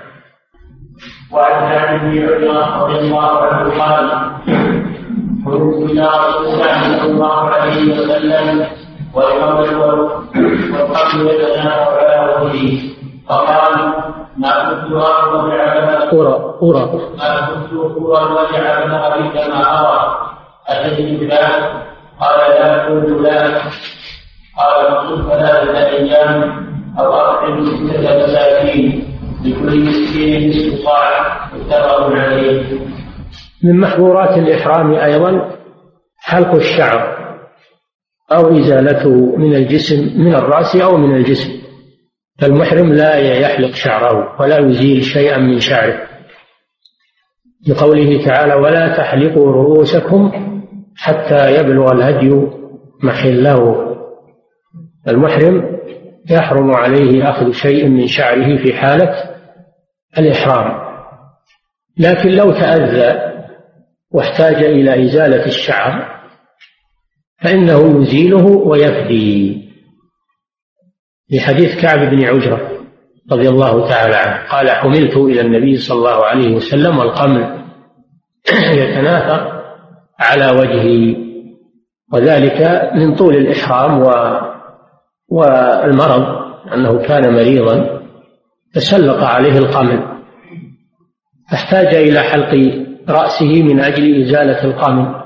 [1.32, 4.10] وعن كعب بن عجر رضي الله عنه قال
[5.46, 8.68] قلت إلى رسول الله صلى الله عليه وسلم
[9.14, 9.78] والقبر
[10.74, 12.80] والقبر يتنافى على وجهه
[13.28, 13.94] فقال
[14.38, 15.14] ما كنت أرى
[16.14, 17.00] أرى أرى.
[17.18, 20.18] ما كنت أرى وجع المغرب كما أرى
[20.68, 21.64] أتجد فلان
[22.20, 23.62] قال لا قلت لا
[24.58, 26.44] قال مقصود ثلاثة أيام
[27.00, 29.04] أو أطعم ستة مساكين
[29.46, 32.80] لكل مسكين نصف صاع متفق عليه.
[33.64, 35.52] من محظورات الإحرام أيضا
[36.18, 37.18] حلق الشعر
[38.32, 41.52] أو إزالته من الجسم من الرأس أو من الجسم.
[42.42, 46.08] فالمحرم لا يحلق شعره ولا يزيل شيئا من شعره.
[47.68, 50.32] لقوله تعالى ولا تحلقوا رؤوسكم
[50.98, 52.48] حتى يبلغ الهدي
[53.04, 53.93] محله.
[55.08, 55.80] المحرم
[56.30, 59.36] يحرم عليه أخذ شيء من شعره في حالة
[60.18, 60.84] الإحرام.
[61.98, 63.34] لكن لو تأذى
[64.12, 66.22] واحتاج إلى إزالة الشعر
[67.42, 69.64] فإنه يزيله ويفدي.
[71.32, 72.70] لحديث كعب بن عجرة
[73.32, 77.64] رضي الله تعالى عنه قال حملت إلى النبي صلى الله عليه وسلم والقمل
[78.82, 79.64] يتناثر
[80.20, 81.16] على وجهي
[82.14, 84.10] وذلك من طول الإحرام و
[85.34, 86.24] والمرض
[86.74, 88.02] أنه كان مريضا
[88.74, 90.04] تسلط عليه القمل.
[91.52, 95.24] فاحتاج إلى حلق رأسه من أجل إزالة القمل.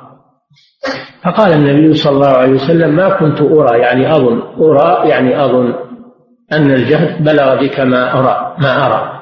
[1.24, 5.74] فقال النبي صلى الله عليه وسلم ما كنت أرى يعني أظن أرى يعني أظن
[6.52, 9.22] أن الجهد بلغ بك ما أرى ما أرى.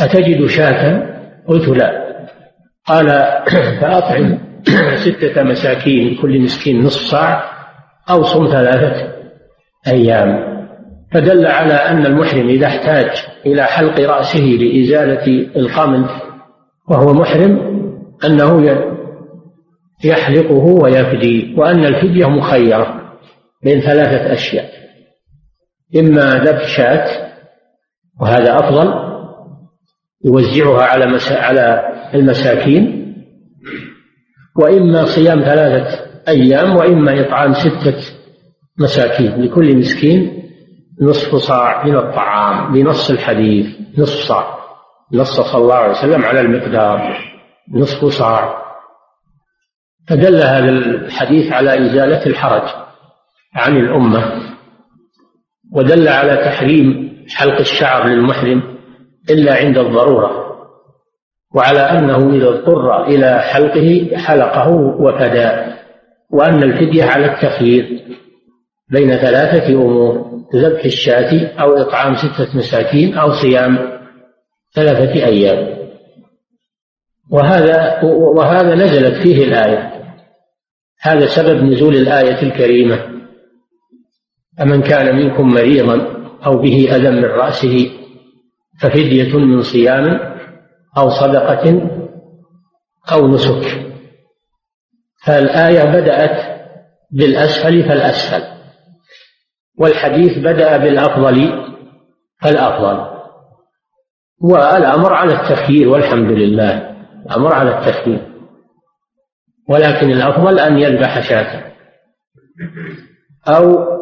[0.00, 1.06] أتجد شاة؟
[1.48, 2.08] قلت لا.
[2.86, 3.08] قال
[3.80, 4.38] فأطعم
[4.94, 7.50] ستة مساكين كل مسكين نصف صاع
[8.10, 9.17] أو صم ثلاثة.
[9.90, 10.58] أيام.
[11.12, 13.10] فدل على أن المحرم إذا احتاج
[13.46, 16.04] إلى حلق رأسه لإزالة القمل
[16.90, 17.58] وهو محرم
[18.24, 18.78] أنه
[20.04, 23.00] يحلقه ويفدي وأن الفدية مخيرة
[23.64, 24.70] بين ثلاثة أشياء.
[25.98, 27.28] إما ذبح شاة
[28.20, 29.08] وهذا أفضل
[30.24, 33.14] يوزعها على على المساكين
[34.56, 38.17] وإما صيام ثلاثة أيام وإما إطعام ستة
[38.78, 40.42] مساكين لكل مسكين
[41.02, 43.66] نصف صاع من الطعام بنص الحديث
[43.98, 44.58] نصف صاع.
[45.12, 47.18] نص صلى الله عليه وسلم على المقدار
[47.74, 48.68] نصف صاع.
[50.08, 52.68] فدل هذا الحديث على إزالة الحرج
[53.54, 54.42] عن الأمة
[55.72, 58.62] ودل على تحريم حلق الشعر للمحرم
[59.30, 60.30] إلا عند الضرورة
[61.54, 65.50] وعلى أنه إذا اضطر إلى حلقه حلقه وفدى
[66.30, 68.04] وأن الفدية على التخيير.
[68.90, 74.00] بين ثلاثة أمور ذبح الشاة أو إطعام ستة مساكين أو صيام
[74.74, 75.78] ثلاثة أيام.
[77.30, 79.92] وهذا وهذا نزلت فيه الآية.
[81.00, 82.98] هذا سبب نزول الآية الكريمة.
[84.58, 87.90] فمن كان منكم مريضا أو به أذى من رأسه
[88.80, 90.20] ففدية من صيام
[90.98, 91.90] أو صدقة
[93.12, 93.88] أو نسك.
[95.24, 96.58] فالآية بدأت
[97.10, 98.57] بالأسفل فالأسفل.
[99.78, 101.64] والحديث بدأ بالأفضل
[102.42, 103.18] فالأفضل.
[104.40, 108.28] والأمر على التخيير والحمد لله الأمر على التخيير
[109.68, 111.64] ولكن الأفضل أن يذبح شاة
[113.48, 113.98] أو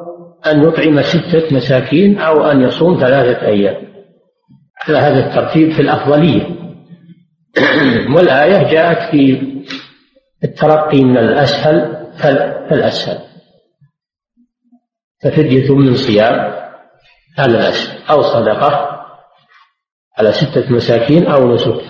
[0.46, 3.86] أن يطعم ستة مساكين أو أن يصوم ثلاثة أيام.
[4.88, 6.42] على هذا الترتيب في الأفضلية.
[8.16, 9.42] والآية جاءت في
[10.44, 12.06] الترقي من الأسهل
[12.70, 13.18] فالأسهل
[15.22, 16.66] ففدية من صيام
[17.38, 18.96] هذا الأسهل أو صدقة
[20.18, 21.82] على ستة مساكين أو نسك.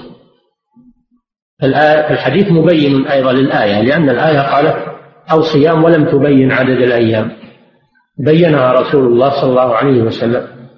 [2.10, 4.76] الحديث مبين أيضا للآية لأن الآية قالت
[5.30, 7.36] أو صيام ولم تبين عدد الأيام.
[8.18, 10.68] بينها رسول الله صلى الله عليه وسلم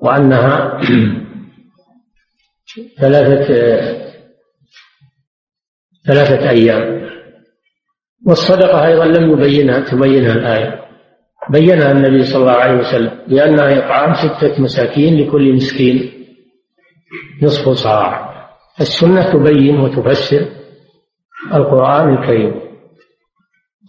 [0.00, 0.80] وأنها
[3.00, 3.48] ثلاثة
[6.06, 7.08] ثلاثة أيام.
[8.26, 10.87] والصدقة أيضا لم يبينها تبينها الآية.
[11.50, 16.12] بينها النبي صلى الله عليه وسلم لأنها إطعام ستة مساكين لكل مسكين
[17.42, 18.28] نصف صاع
[18.80, 20.46] السنة تبين وتفسر
[21.54, 22.60] القرآن الكريم.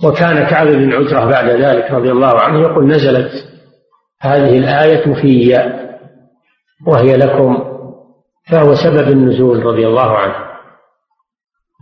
[0.04, 3.32] وكان كعب بن عجرة بعد ذلك رضي الله عنه يقول نزلت
[4.22, 5.54] هذه الآية في
[6.88, 7.58] وهي لكم
[8.52, 10.36] فهو سبب النزول رضي الله عنه.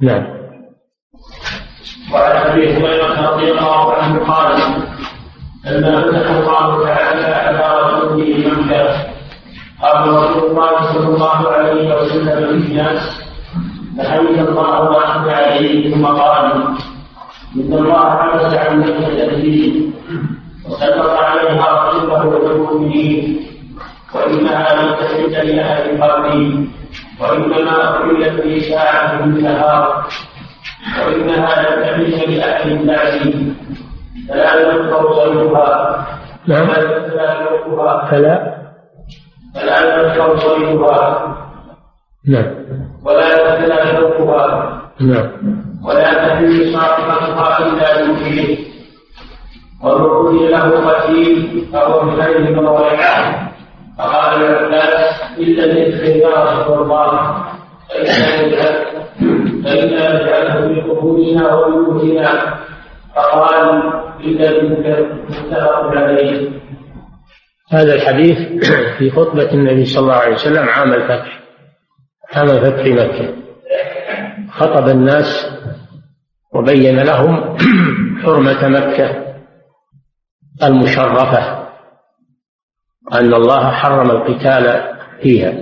[0.02, 0.38] نعم.
[2.14, 4.58] وعن أبي هريرة رضي الله عنه قال
[5.72, 9.08] لما فتح الله تعالى على رسوله مكه
[9.82, 13.22] قال رسول الله صلى الله عليه وسلم للناس
[13.98, 16.46] فحمد الله وأحمد عليه ثم قال
[17.56, 19.94] إن الله حبس عن مكه الدين
[20.66, 23.40] وسلط عليها رسوله المؤمنين.
[24.14, 26.68] وإنها لم تحل لاهل قبلي
[27.20, 30.08] وإنما احلت لي ساعة من نهار
[31.08, 33.54] وإنها لم تحل لاهل بعدي
[34.30, 34.60] فلا.
[34.62, 36.08] يذكر صيدها
[36.48, 36.68] نعم.
[38.12, 38.58] فلا.
[39.56, 41.38] فلا يذكر صيدها
[42.28, 42.46] نعم
[43.06, 45.30] ولا يبتلى شوكها نعم
[45.86, 48.58] ولا تحل صاحبتها الا بوجهه
[49.84, 53.52] والركن له قتيل فهو بخير من وليعه
[53.98, 55.66] فقال العباس الا
[56.44, 57.12] رسول الله
[59.64, 62.58] فإنا نجعله في قبورنا وبيوتنا
[63.18, 63.84] فقال
[64.24, 66.50] الذكر متفق عليه
[67.72, 68.38] هذا الحديث
[68.98, 71.40] في خطبة النبي صلى الله عليه وسلم عام الفتح
[72.36, 73.34] عام فتح مكة.
[74.52, 75.48] خطب الناس
[76.54, 77.58] وبين لهم
[78.24, 79.36] حرمة مكة
[80.64, 81.68] المشرفة
[83.14, 85.54] أن الله حرم القتال فيها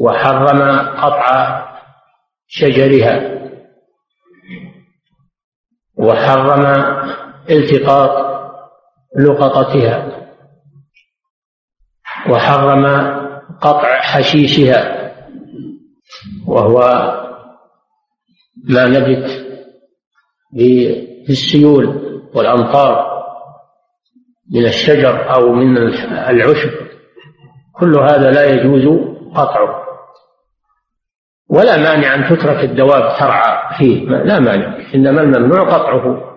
[0.00, 1.64] وحرم قطع
[2.48, 3.35] شجرها.
[5.98, 6.66] وحرم
[7.50, 8.26] التقاط
[9.18, 10.28] لقطتها.
[12.30, 12.86] وحرم
[13.60, 15.12] قطع حشيشها.
[16.46, 16.78] وهو
[18.68, 19.46] ما نبت
[20.52, 21.86] بالسيول
[22.34, 23.16] والأمطار
[24.54, 25.76] من الشجر أو من
[26.28, 26.70] العشب.
[27.80, 29.86] كل هذا لا يجوز قطعه.
[31.50, 33.55] ولا مانع أن تترك الدواب ترعى.
[33.78, 34.08] فيه.
[34.08, 34.78] لا مانع.
[34.94, 36.36] إنما الممنوع قطعه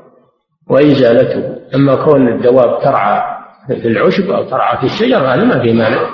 [0.70, 1.56] وإزالته.
[1.76, 3.22] أما كون الدواب ترعى
[3.68, 6.00] في العشب أو ترعى في الشجر هذا ما في مانع.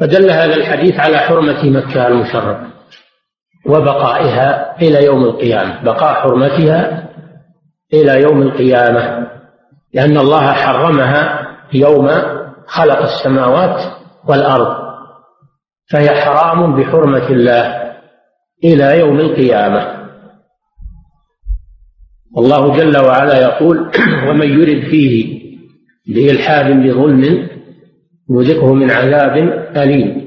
[0.00, 2.66] فدل هذا الحديث على حرمة مكة المشرفة
[3.66, 5.84] وبقائها إلى يوم القيامة.
[5.84, 7.08] بقاء حرمتها
[7.94, 9.26] إلى يوم القيامة.
[9.94, 12.08] لأن الله حرمها يوم
[12.66, 13.80] خلق السماوات
[14.28, 14.85] والأرض.
[15.90, 17.92] فهي حرام بحرمة الله
[18.64, 19.96] إلى يوم القيامة.
[22.36, 23.90] والله جل وعلا يقول
[24.28, 25.40] ومن يرد فيه
[26.06, 27.48] بإلحاد بظلم
[28.30, 29.36] نذقه من عذاب
[29.76, 30.26] أليم.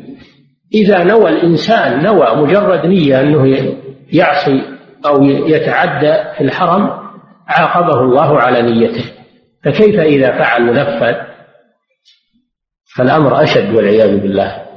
[0.73, 3.73] إذا نوى الإنسان نوى مجرد نية أنه
[4.13, 4.61] يعصي
[5.05, 6.89] أو يتعدى في الحرم
[7.47, 9.05] عاقبه الله على نيته.
[9.63, 11.15] فكيف إذا فعل منفذ
[12.95, 14.68] فالأمر أشد والعياذ بالله.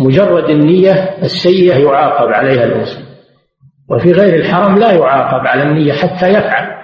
[0.00, 3.10] مجرد النية السيئة يعاقب عليها الإنسان
[3.90, 6.80] وفي غير الحرم لا يعاقب على النية حتى يفعل.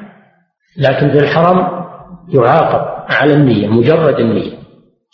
[0.78, 1.86] لكن في الحرم
[2.34, 4.58] يعاقب على النية مجرد النية.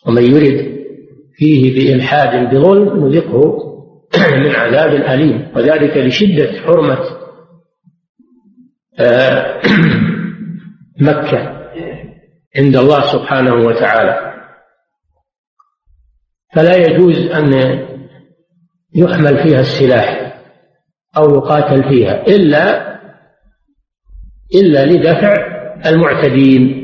[0.07, 0.83] ومن يرد
[1.35, 3.59] فيه بإلحاد بظلم نذقه
[4.17, 5.49] من عذاب أليم.
[5.57, 6.99] وذلك لشدة حرمة
[8.99, 9.61] آه،
[11.01, 11.63] مكة
[12.57, 14.33] عند الله سبحانه وتعالى.
[16.55, 17.53] فلا يجوز أن
[18.95, 20.35] يحمل فيها السلاح
[21.17, 22.93] أو يقاتل فيها إلا
[24.55, 25.35] إلا لدفع
[25.87, 26.83] المعتدين.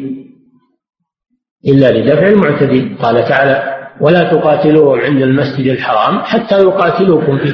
[1.69, 2.97] إلا لدفع المعتدين.
[2.97, 7.53] قال تعالى ولا تقاتلوهم عند المسجد الحرام حتى يقاتلوكم فيه.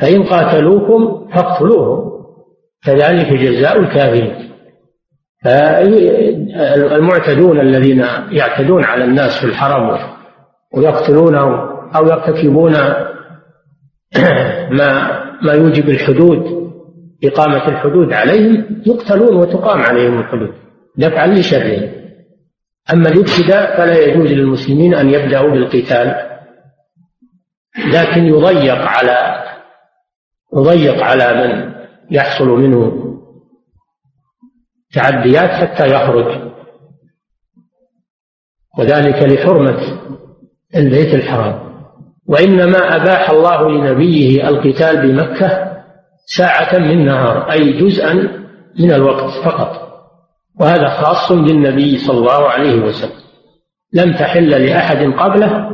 [0.00, 2.12] فإن قاتلوكم فاقتلوهم.
[2.84, 4.52] كذلك جزاء الكافرين.
[5.44, 9.98] فالمعتدون الذين يعتدون على الناس في الحرم
[10.74, 11.54] ويقتلونهم
[11.96, 12.74] أو يرتكبون
[14.78, 16.62] ما ما يوجب الحدود
[17.24, 20.54] إقامة الحدود عليهم يقتلون وتقام عليهم الحدود
[20.96, 21.92] دفعا لشرهم.
[22.92, 26.32] أما الابتداء فلا يجوز للمسلمين أن يبدأوا بالقتال.
[27.94, 29.44] لكن يضيق على
[30.56, 31.74] يضيق على من
[32.10, 32.92] يحصل منه
[34.92, 36.52] تعديات حتى يخرج.
[38.78, 39.78] وذلك لحرمة
[40.76, 41.71] البيت الحرام.
[42.28, 45.72] وإنما أباح الله لنبيه القتال بمكة
[46.36, 48.14] ساعة من نهار أي جزءا
[48.80, 49.82] من الوقت فقط.
[50.60, 53.22] وهذا خاص بالنبي صلى الله عليه وسلم.
[53.92, 55.70] لم تحل لأحد قبله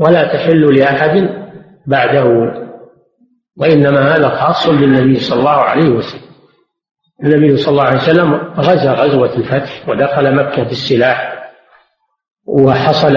[0.00, 1.28] ولا تحل لأحد
[1.86, 2.52] بعده.
[3.58, 6.26] وإنما هذا خاص بالنبي صلى الله عليه وسلم.
[7.24, 11.50] النبي صلى الله عليه وسلم غزا غزوة الفتح ودخل مكة بالسلاح
[12.46, 13.16] وحصل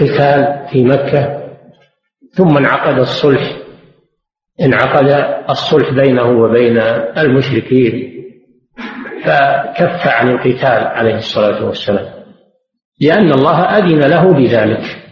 [0.00, 1.45] قتال في مكة.
[2.36, 3.56] ثم انعقد الصلح
[4.60, 5.08] انعقد
[5.50, 6.78] الصلح بينه وبين
[7.18, 8.12] المشركين
[9.24, 12.16] فكف عن القتال عليه الصلاة والسلام
[13.00, 15.06] لأن الله أذن له بذلك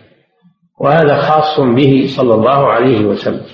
[0.80, 3.46] وهذا خاص به صلى الله عليه وسلم.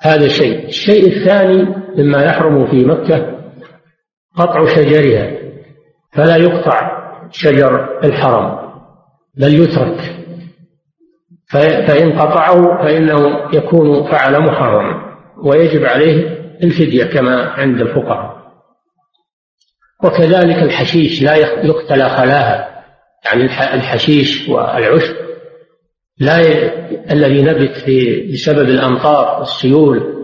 [0.00, 0.66] هذا شيء.
[0.66, 1.62] الشيء الثاني
[1.98, 3.40] مما يحرم في مكة
[4.36, 5.30] قطع شجرها
[6.12, 6.90] فلا يقطع
[7.30, 8.72] شجر الحرم
[9.36, 10.16] بل يترك.
[11.52, 18.40] فإن قطعه فإنه يكون فعل محرما ويجب عليه الفدية كما عند الفقهاء.
[20.04, 22.84] وكذلك الحشيش لا يقتلى خلاها
[23.24, 23.44] يعني
[23.74, 25.14] الحشيش والعشب
[26.18, 26.70] لا ي...
[27.12, 27.84] الذي نبت
[28.32, 30.20] بسبب الأمطار والسيول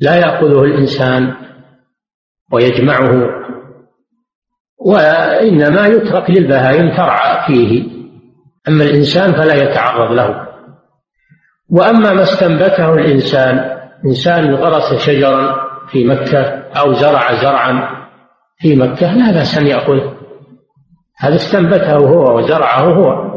[0.00, 1.34] لا يأخذه الإنسان
[2.52, 3.28] ويجمعه
[4.78, 7.97] وإنما يترك للبهائم ترعى فيه.
[8.68, 10.48] أما الإنسان فلا يتعرض له.
[11.70, 16.40] وأما ما استنبته الإنسان إنسان غرس شجرا في مكة
[16.80, 17.98] أو زرع زرعا
[18.58, 20.14] في مكة لا بأس أن يأخذه
[21.16, 23.28] هذا استنبته هو وزرعه هو.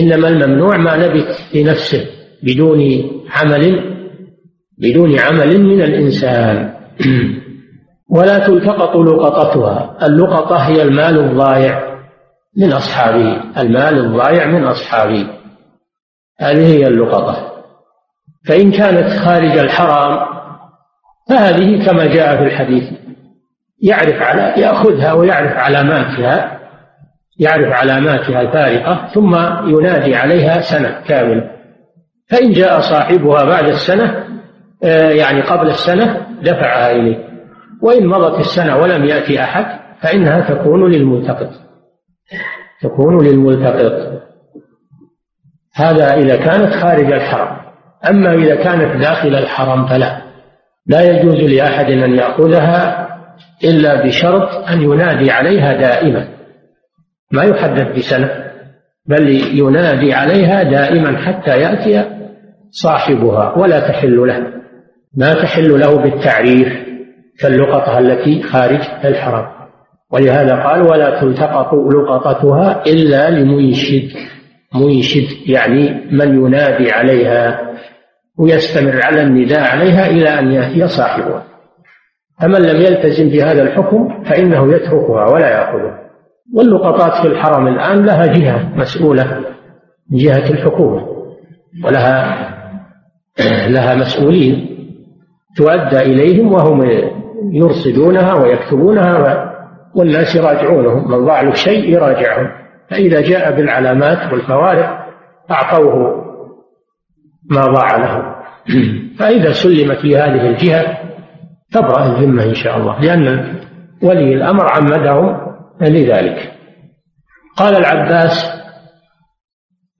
[0.00, 2.06] إنما الممنوع ما نبت في نفسه
[2.42, 2.80] بدون
[3.30, 3.94] عمل
[4.78, 6.74] بدون عمل من الإنسان.
[8.16, 9.98] ولا تلتقط لقطتها.
[10.06, 11.93] اللقطة هي المال الضائع.
[12.56, 15.26] من أصحابه المال الضائع من أصحابه.
[16.40, 17.54] هذه هي اللقطة.
[18.48, 20.26] فإن كانت خارج الحرام
[21.28, 22.84] فهذه كما جاء في الحديث
[23.82, 26.60] يعرف على يأخذها ويعرف علاماتها
[27.38, 29.34] يعرف علاماتها الفارقة ثم
[29.68, 31.50] ينادي عليها سنة كاملة.
[32.30, 34.24] فإن جاء صاحبها بعد السنة
[34.84, 37.28] آه، يعني قبل السنة دفعها إليه.
[37.82, 41.50] وإن مضت السنة ولم يأتي أحد فإنها تكون للملتقط.
[42.82, 44.22] تكون للملتقط.
[45.74, 47.56] هذا إذا كانت خارج الحرم.
[48.10, 50.22] أما إذا كانت داخل الحرم فلا.
[50.86, 53.08] لا يجوز لأحد أن يأخذها
[53.64, 56.28] إلا بشرط أن ينادي عليها دائما.
[57.32, 58.44] ما يحدث بسنة
[59.06, 62.04] بل ينادي عليها دائما حتى يأتي
[62.70, 64.52] صاحبها ولا تحل له.
[65.16, 66.68] ما تحل له بالتعريف
[67.40, 69.53] كاللقطة التي خارج الحرم.
[70.14, 74.08] ولهذا قال ولا تلتقط لقطتها إلا لمنشد.
[74.74, 77.60] منشد يعني من ينادي عليها
[78.38, 81.44] ويستمر على النداء عليها إلى أن يأتي صاحبها.
[82.40, 86.00] فمن لم يلتزم بهذا الحكم فإنه يتركها ولا يأخذها.
[86.54, 89.40] واللقطات في الحرم الآن لها جهة مسؤولة
[90.10, 91.06] من جهة الحكومة
[91.84, 92.38] ولها
[93.74, 94.68] لها مسؤولين
[95.56, 96.82] تؤدى إليهم وهم
[97.52, 99.18] يرصدونها ويكتبونها
[99.94, 102.50] والناس يراجعونهم من ضاع له شيء يراجعهم.
[102.90, 105.06] فإذا جاء بالعلامات والفوارق
[105.50, 106.24] أعطوه
[107.50, 108.34] ما ضاع له.
[109.18, 110.98] فإذا سلمت لهذه الجهة
[111.72, 113.54] تبرأ الذمة إن شاء الله لأن
[114.02, 116.52] ولي الأمر عمدهم لذلك.
[117.56, 118.50] قال العباس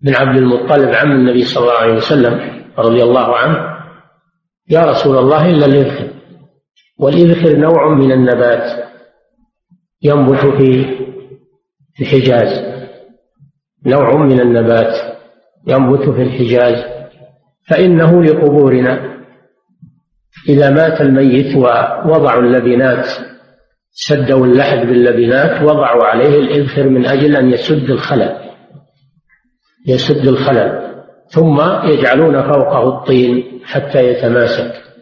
[0.02, 3.74] بن عبد المطلب عم النبي صلى الله عليه وسلم رضي الله عنه
[4.70, 6.08] يا رسول الله إلا الإذخر.
[6.98, 8.93] والإذخر نوع من النبات.
[10.04, 10.84] ينبت في
[12.00, 12.74] الحجاز.
[13.86, 14.94] نوع من النبات
[15.66, 16.84] ينبت في الحجاز.
[17.68, 19.14] فإنه لقبورنا.
[20.48, 23.06] إذا مات الميت ووضعوا اللبنات
[23.90, 28.36] سدوا اللحد باللبنات وضعوا عليه الإذخر من أجل أن يسد الخلل.
[29.86, 30.94] يسد الخلل.
[31.28, 34.93] ثم يجعلون فوقه الطين حتى يتماسك.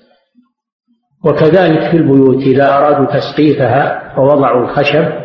[1.24, 5.22] وكذلك في البيوت إذا أرادوا تسقيفها ووضعوا الخشب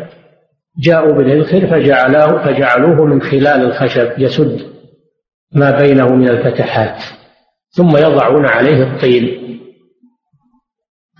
[0.78, 4.60] جاءوا بالإذخر فجعلوه فجعلوه من خلال الخشب يسد
[5.52, 7.02] ما بينه من الفتحات
[7.70, 9.38] ثم يضعون عليه الطين.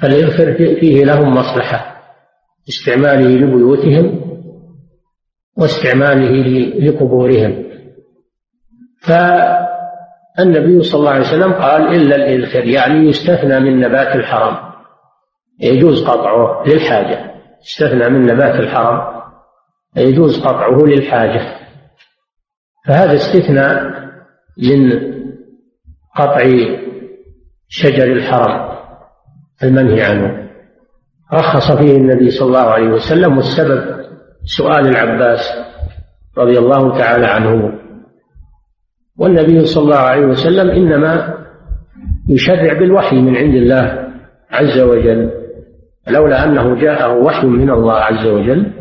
[0.02, 1.98] فالإذخر فيه لهم مصلحة
[2.68, 4.20] استعماله لبيوتهم
[5.56, 6.34] واستعماله
[6.78, 7.64] لقبورهم.
[9.02, 14.67] فالنبي صلى الله عليه وسلم قال إلا الإذخر يعني يستثنى من نبات الحرم
[15.60, 17.34] يجوز قطعه للحاجة.
[17.62, 19.00] يستثنى من نبات الحرم.
[19.96, 21.58] يجوز قطعه للحاجة.
[22.86, 23.82] فهذا استثناء
[24.58, 24.92] من
[26.16, 26.44] قطع
[27.68, 28.78] شجر الحرم.
[29.62, 30.48] المنهي عنه.
[31.34, 34.04] رخص فيه النبي صلى الله عليه وسلم والسبب
[34.44, 35.40] سؤال العباس
[36.38, 37.72] رضي الله تعالى عنه.
[39.18, 41.34] والنبي صلى الله عليه وسلم إنما
[42.28, 44.08] يشرع بالوحي من عند الله
[44.50, 45.37] عز وجل.
[46.10, 48.72] لولا أنه جاءه وحي من الله عز وجل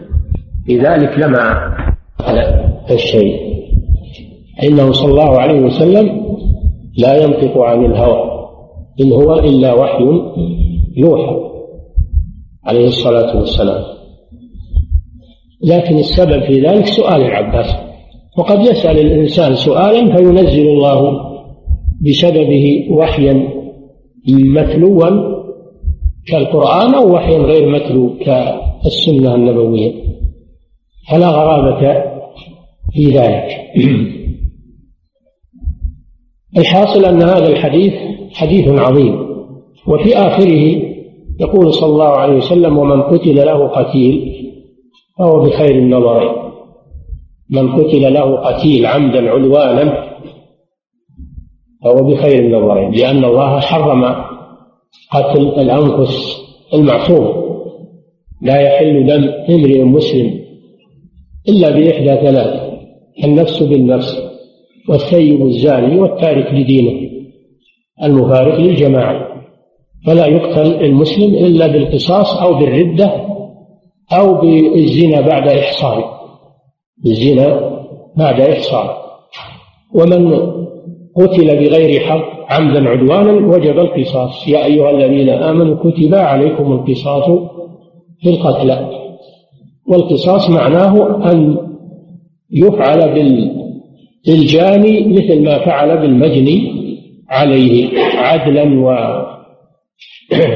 [0.70, 1.74] لذلك لما
[2.92, 3.36] الشيء.
[4.64, 6.22] إنه صلى الله عليه وسلم
[6.98, 8.38] لا ينطق عن الهوى
[9.02, 10.04] إن هو إلا وحي
[10.98, 11.38] يوحى
[12.66, 13.84] عليه الصلاة والسلام.
[15.64, 17.76] لكن السبب في ذلك سؤال العباس.
[18.38, 21.28] وقد يسأل الإنسان سؤالا فينزل الله
[22.02, 23.48] بسببه وحيا
[24.30, 25.37] متلوا
[26.28, 29.94] كالقرآن أو وحيا غير متلو كالسنة النبوية.
[31.12, 32.04] فلا غرابة
[32.94, 33.48] في ذلك.
[36.58, 37.94] الحاصل أن هذا الحديث
[38.34, 39.28] حديث عظيم.
[39.88, 40.82] وفي آخره
[41.40, 44.44] يقول صلى الله عليه وسلم ومن قتل له قتيل
[45.20, 46.32] فهو بخير النظرين
[47.50, 50.08] من قتل له قتيل عمدا عدوانا
[51.84, 54.16] فهو بخير النظرين لأن الله حرم
[55.12, 56.38] قتل الأنفس
[56.74, 57.48] المعصوم.
[58.42, 60.40] لا يحل دم امرئ مسلم
[61.50, 62.62] إلا بإحدى ثلاث
[63.24, 64.18] النفس بالنفس
[64.90, 67.10] والثيب الزاني والتارك لدينه
[68.04, 69.28] المفارق للجماعة.
[70.06, 73.28] فلا يقتل المسلم إلا بالقصاص أو بالردة
[74.14, 76.04] أو بالزنا بعد إحصان
[77.04, 77.78] بالزنا
[78.18, 78.88] بعد إحصان
[79.94, 80.32] ومن
[81.18, 84.48] قتل بغير حق عمدا عدوانا وجب القصاص.
[84.48, 87.26] يا أيها الذين آمنوا كتب عليكم القصاص
[88.22, 88.90] في القتلى.
[89.90, 90.94] والقصاص معناه
[91.32, 91.58] أن
[92.52, 93.14] يفعل
[94.26, 96.72] بالجاني مثل ما فعل بالمجني
[97.30, 98.90] عليه عدلا و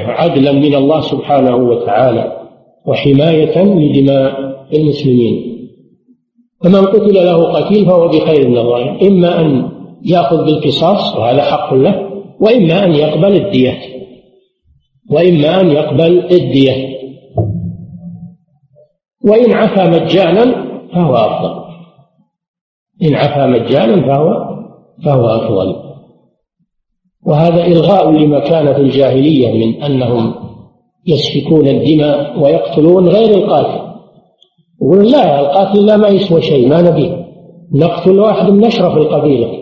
[0.05, 2.37] عدلا من الله سبحانه وتعالى
[2.85, 4.31] وحماية لدماء
[4.73, 5.35] المسلمين.
[6.63, 9.07] فمن قتل له قتيل فهو بخير من الله.
[9.07, 12.11] إما أن يأخذ بالقصاص وهذا حق له.
[12.39, 13.77] وإما أن يقبل الدية.
[15.11, 16.97] وإما أن يقبل الدية.
[19.25, 21.61] وإن عفا مجانا فهو أفضل.
[23.03, 24.51] إن عفا مجانا فهو
[25.05, 25.75] فهو أفضل.
[27.25, 30.33] وهذا إلغاء لما كان في الجاهلية من أنهم
[31.07, 33.91] يسفكون الدماء ويقتلون غير القاتل.
[34.81, 37.25] يقول لا القاتل لا ما يسوى شيء ما نبيه.
[37.73, 39.60] نقتل واحد من أشرف القبيلة.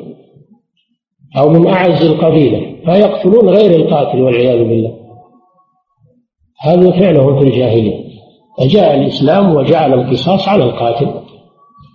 [1.37, 4.99] أو من أعز القبيلة فيقتلون غير القاتل والعياذ بالله
[6.61, 8.09] هذا فعلهم في الجاهلية
[8.57, 11.07] فجاء الإسلام وجعل القصاص على القاتل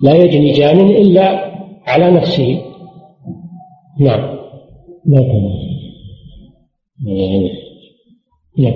[0.03, 1.55] لا يجني جان إلا
[1.87, 2.61] على نفسه
[4.01, 4.35] نعم
[5.07, 5.21] لا
[8.59, 8.75] نعم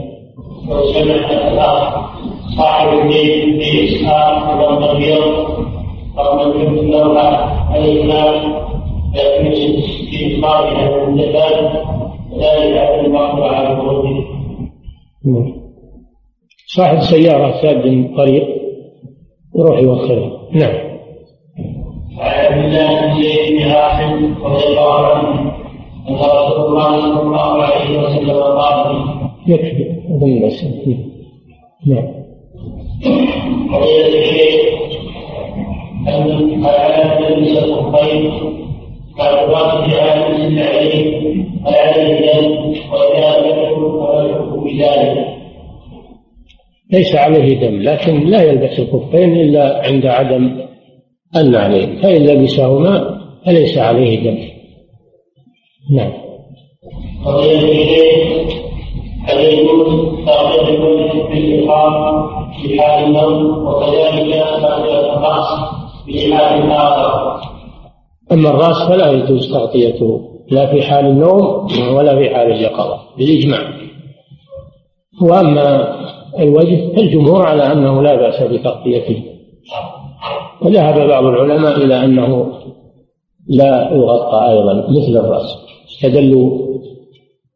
[2.56, 2.98] صاحب
[6.18, 8.54] رغم اللوحه الاسلام
[9.14, 9.46] لكن
[10.10, 11.98] في اخراجها من الزكاه
[12.32, 14.24] وذلك على المقطع على الخروج
[16.66, 18.48] صاحب سيارة ساد طريق
[19.56, 20.74] يروح يوصلها نعم.
[22.18, 25.52] وعن عبد الله بن زيد بن عاصم رضي الله عنه
[26.08, 29.04] أن رسول الله صلى الله عليه وسلم قال
[29.46, 30.64] يكفي أظن بس
[31.86, 32.08] نعم.
[33.72, 34.78] فضيلة الشيخ
[36.08, 38.32] أن على تلبس الخفين
[44.64, 45.26] بذلك
[46.92, 50.60] ليس عليه دم لكن لا يلبس الخفين إلا عند عدم
[51.36, 54.38] النعلين فإن لبسهما فليس عليه دم.
[55.96, 56.12] نعم.
[57.24, 58.54] قضية الشيخ
[59.28, 60.08] هل يجوز
[61.30, 62.28] بالإقام
[62.62, 65.48] في حال النوم وكذلك تغطية الرأس
[66.06, 67.40] في حال آخر
[68.32, 73.60] أما الرأس فلا يجوز تغطيته لا في حال النوم ولا في حال اليقظة بالإجماع.
[75.22, 75.94] وأما
[76.38, 79.22] الوجه فالجمهور على أنه لا بأس بتغطيته.
[80.62, 82.52] وذهب بعض العلماء إلى أنه
[83.48, 85.56] لا يغطى أيضا مثل الرأس.
[85.88, 86.68] استدلوا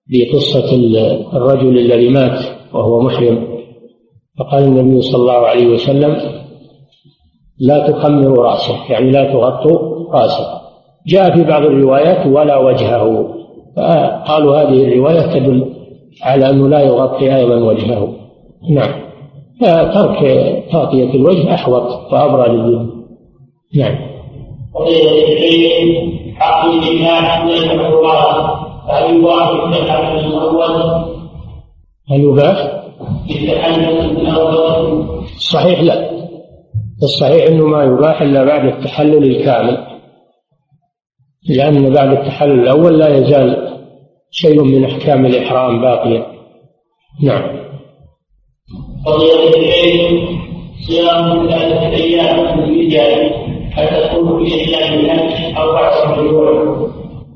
[0.09, 0.77] بقصة
[1.33, 2.39] الرجل الذي مات
[2.75, 3.53] وهو محرم.
[4.39, 6.43] فقال النبي صلى الله عليه وسلم
[7.59, 10.61] لا تخمروا رأسه يعني لا تغطوا رأسه
[11.07, 13.28] جاء في بعض الروايات ولا وجهه.
[13.76, 15.74] فقالوا هذه الرواية تدل
[16.22, 18.09] على أنه لا يغطي أيضا وجهه.
[18.70, 19.03] نعم.
[19.61, 20.18] فترك
[20.72, 22.90] تغطية الوجه أحوط وأبرى للدين
[23.76, 23.96] نعم.
[26.36, 30.82] حق الإيمان يجمع الله فهل يباح بالتحلل الأول؟
[32.11, 32.82] هل يباح؟
[33.28, 35.05] بالتحلل الأول.
[35.36, 36.11] الصحيح لا.
[37.03, 39.91] الصحيح أنه ما يباح إلا بعد التحلل الكامل.
[41.49, 43.78] لأن بعد التحلل الأول لا يزال
[44.30, 46.26] شيء من أحكام الإحرام باقية
[47.22, 47.62] نعم.
[49.07, 50.28] قضية العلم
[50.86, 53.30] صيام ثلاثة أيام من الرجال
[53.72, 55.93] هل تكون في أيام الحج أو بعد؟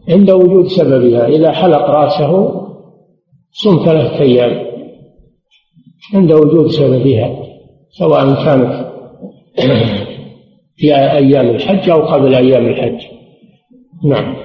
[0.08, 2.62] عند وجود سببها إذا حلق رأسه
[3.52, 4.66] صم ثلاثة أيام.
[6.14, 7.36] عند وجود سببها
[7.90, 8.86] سواء كانت
[10.76, 13.15] في أيام الحج أو قبل أيام الحج.
[14.04, 14.36] نعم.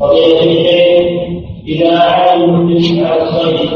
[0.00, 3.70] قضية الشيء إذا أعاد المسلم على الصيد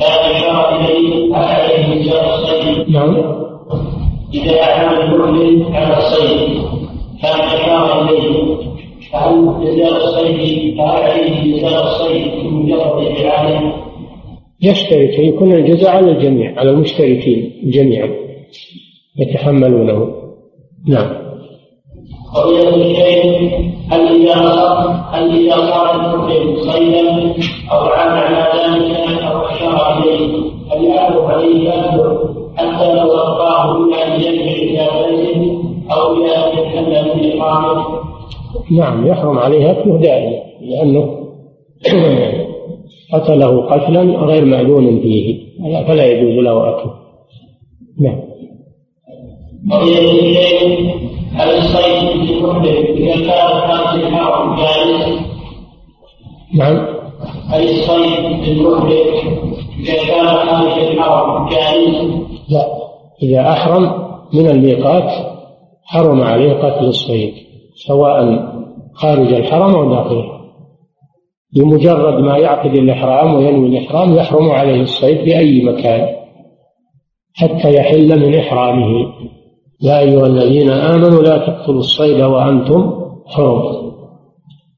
[0.00, 3.16] كان أشار إليه أحد نساء الصيد نعم.
[4.34, 6.62] إذا أعاد المؤمن على الصيد
[7.22, 8.56] كان أشار إليه
[9.12, 13.72] فهل جزاء الصيد فهل عليه جزاء الصيد بمجرد إعادة
[14.62, 18.10] يشترك يكون الجزاء على الجميع على المشتركين جميعا
[19.18, 20.14] يتحملونه.
[20.88, 21.29] نعم.
[22.34, 23.50] قضية الشيء
[23.90, 24.34] هل إذا
[25.12, 27.34] هل إذا صار المحرم صيدا
[27.72, 32.18] أو عاد على ذلك أو أشار إليه هل يعرف عليه يأكل
[32.56, 35.62] حتى لو ألقاه إلى أن يرجع إلى بيته
[35.92, 38.00] أو إلى أن يتحلل من إقامته
[38.70, 41.20] نعم يحرم عليه أكله دائما لأنه
[43.12, 45.40] قتله قتلا غير معلوم فيه
[45.86, 46.94] فلا يجوز له أكله
[48.00, 48.20] نعم.
[51.38, 52.64] الصيد في المحرم
[52.96, 55.18] إذا كان خارج الحرم جائز؟
[56.54, 56.86] نعم
[57.48, 58.90] هل الصيد في المحرم
[59.80, 62.10] إذا كان خارج الحرم جائز؟
[62.48, 62.66] لا
[63.22, 65.12] إذا أحرم من الميقات
[65.84, 67.34] حرم عليه قتل الصيد
[67.74, 68.50] سواء
[68.94, 70.40] خارج الحرم أو داخله
[71.56, 76.06] بمجرد ما يعقد الإحرام وينوي الإحرام يحرم عليه الصيد في أي مكان
[77.34, 79.12] حتى يحل من إحرامه
[79.82, 82.92] يا أيها الذين آمنوا لا تقتلوا الصيد وأنتم
[83.26, 83.92] حرم.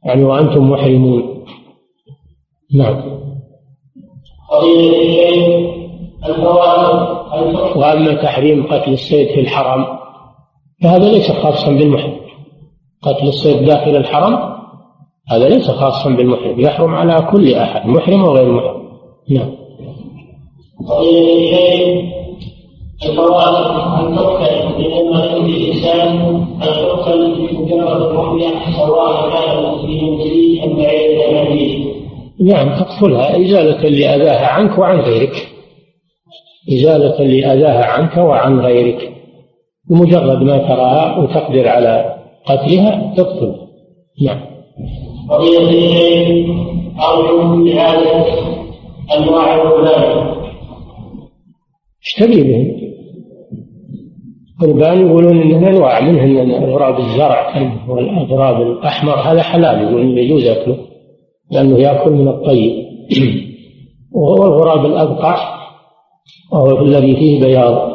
[0.05, 1.45] يعني وأنتم محرمون.
[2.75, 3.23] نعم.
[7.77, 9.87] وأما تحريم قتل الصيد في الحرم
[10.83, 12.17] فهذا ليس خاصا بالمحرم.
[13.03, 14.53] قتل الصيد داخل الحرم
[15.29, 18.83] هذا ليس خاصا بالمحرم يحرم على كل أحد محرم وغير محرم.
[19.31, 19.51] نعم.
[23.07, 23.55] الفوائد
[24.01, 26.09] أن تؤكل لأن يؤذي الإنسان
[26.63, 31.93] أن تؤكل بمجرد الرؤية سواء كان في منزلي أم بعيد عن
[32.41, 35.49] نعم تقتلها إزالة لأذاها عنك وعن غيرك.
[36.73, 39.13] إزالة لأذاها عنك وعن غيرك.
[39.91, 42.15] بمجرد ما تراها وتقدر على
[42.47, 43.55] قتلها تقتل.
[44.27, 44.41] نعم.
[45.31, 46.49] قضية الشيء
[47.01, 48.25] أرجو إعادة
[49.17, 50.42] أنواع الغلام.
[52.05, 52.83] اشتري بهم
[54.61, 60.77] قربان يقولون إنه انواع منهن غراب الزرع والغراب الأحمر هذا حلال يقولون يجوز اكله
[61.51, 62.73] لأنه يأكل من الطيب.
[64.15, 65.37] وهو الغراب الأبقع
[66.53, 67.93] وهو الذي فيه بياض.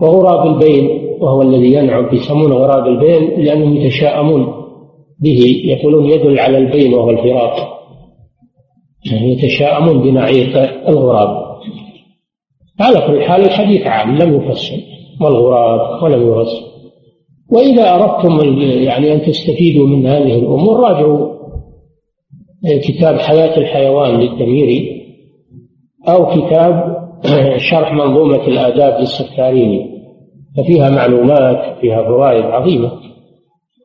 [0.00, 0.88] وغراب البين
[1.20, 4.46] وهو الذي ينعم يسمونه غراب البين لأنهم يتشاءمون
[5.20, 7.80] به يقولون يدل على البين وهو الفراق.
[9.12, 10.56] يعني يتشاءمون بنعيق
[10.88, 11.43] الغراب.
[12.80, 14.76] على كل حال الحديث عام لم يفصل
[15.20, 16.74] والغراب ولم يفصل
[17.52, 21.34] وإذا أردتم يعني أن تستفيدوا من هذه الأمور راجعوا
[22.88, 25.04] كتاب حياة الحيوان للدميري
[26.08, 27.04] أو كتاب
[27.56, 29.94] شرح منظومة الآداب للسكاريني
[30.56, 32.92] ففيها معلومات فيها فوائد عظيمة.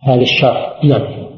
[0.03, 0.79] هذا الشرح.
[0.83, 1.29] نعم.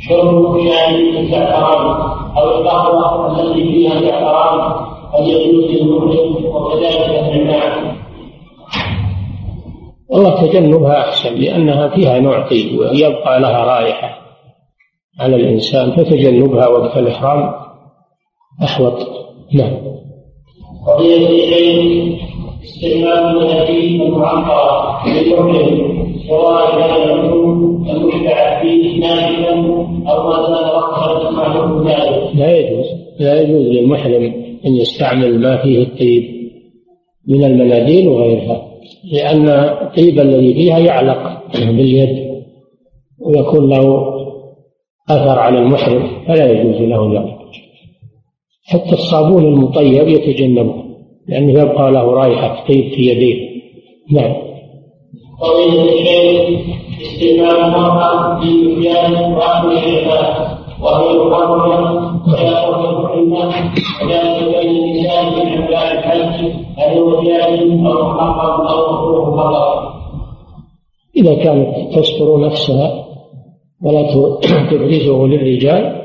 [0.00, 2.00] شرب شاي الزعفران
[2.38, 4.72] أو القهوة التي فيها زعفران
[5.12, 7.96] قد يجوز للمسلم وكذلك النعم
[10.08, 14.18] والله تجنبها أحسن لأنها فيها نوع طيب ويبقى لها رائحة
[15.20, 17.54] على الإنسان فتجنبها وقت الإحرام
[18.62, 19.06] أحوط.
[19.54, 19.76] نعم.
[20.86, 22.18] قضية الشيء
[22.64, 25.96] استعمال المناديل المعطرة للمحرم
[26.28, 27.10] سواء كان
[27.90, 29.45] المشبع فيه ناشفا
[30.08, 32.86] أو ما زال وقتا معلوم ذلك لا يجوز
[33.20, 34.22] لا يجوز للمحرم
[34.66, 36.24] أن يستعمل ما فيه الطيب
[37.28, 38.66] من المناديل وغيرها
[39.12, 42.26] لأن الطيب الذي فيها يعلق باليد
[43.20, 44.16] ويكون له
[45.10, 47.36] أثر على المحرم فلا يجوز له ذلك.
[48.64, 50.74] حتى الصابون المطيب يتجنبه
[51.28, 53.46] لأنه يبقى له رائحة طيب في يديه.
[54.12, 54.34] نعم.
[55.42, 63.04] الشيخ استعمال المرأة في مكيال وأهل الشفاء وهي محرمة ولا تحرم
[64.02, 69.96] وذلك بين النساء في حملات الحج هل هو جائز أو محرم أو مكروه فقط
[71.16, 73.06] إذا كانت تستر نفسها
[73.82, 74.02] ولا
[74.70, 76.02] تبرزه للرجال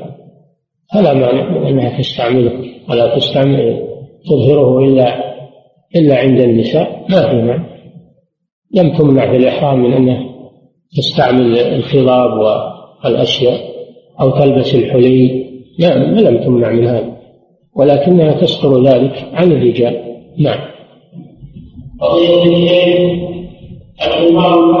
[0.94, 2.52] فلا مانع من أنها تستعمله
[2.90, 3.88] ولا تستعمل
[4.30, 5.32] تظهره إلا
[5.96, 7.72] إلا عند النساء ما في مانع.
[8.74, 10.31] لم تمنع في الإحرام من أنها
[10.96, 12.38] تستعمل الخضاب
[13.04, 13.60] والأشياء
[14.20, 15.46] أو تلبس الحلي.
[15.78, 17.16] لا ما لم تمنع من هذا.
[17.76, 20.02] ولكنها تستر ذلك عن الرجال.
[20.38, 20.60] نعم.
[22.00, 23.32] قضية الشيخ
[24.06, 24.74] الإمام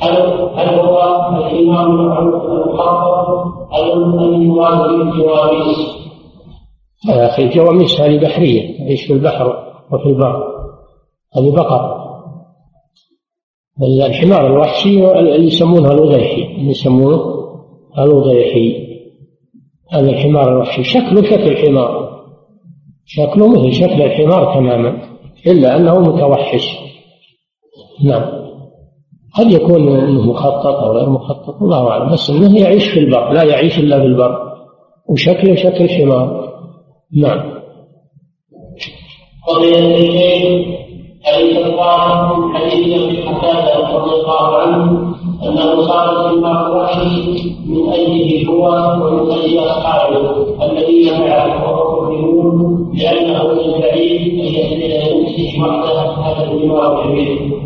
[0.00, 0.12] هل
[0.54, 3.28] هل هو الإمام المخطط
[3.74, 5.78] أم المراد بالجواميس؟
[7.08, 9.46] يا أخي الجواميس هذه بحرية تعيش في البحر
[9.92, 10.44] وفي البر.
[11.36, 11.97] هذه بقر.
[13.82, 17.20] الحمار الوحشي اللي يسمونه الوضيحي اللي يسمونه
[17.98, 18.88] الوضيحي.
[19.92, 22.08] هذا الحمار الوحشي شكله شكل الحمار
[23.06, 25.02] شكله مثل شكل الحمار تماما
[25.46, 26.78] إلا أنه متوحش.
[28.04, 28.24] نعم.
[29.34, 32.12] قد يكون إنه مخطط أو غير مخطط الله أعلم.
[32.12, 34.38] بس إنه يعيش في البر لا يعيش إلا في البر.
[35.08, 36.52] وشكله شكل حمار.
[37.16, 37.58] نعم.
[41.38, 48.50] أليس الظاهر من حديث أبي قتادة رضي الله عنه أنه صار في الوحي من أجله
[48.50, 48.64] هو
[49.06, 56.50] ومن أجل أصحابه الذين معه وهو مؤمنون لأنه من البعيد أن يسجد لنفسه وحده هذا
[56.50, 57.58] الإمام الكبير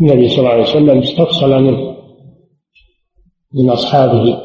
[0.00, 1.96] النبي صلى الله عليه وسلم استفصل منه
[3.54, 4.38] من أصحابه.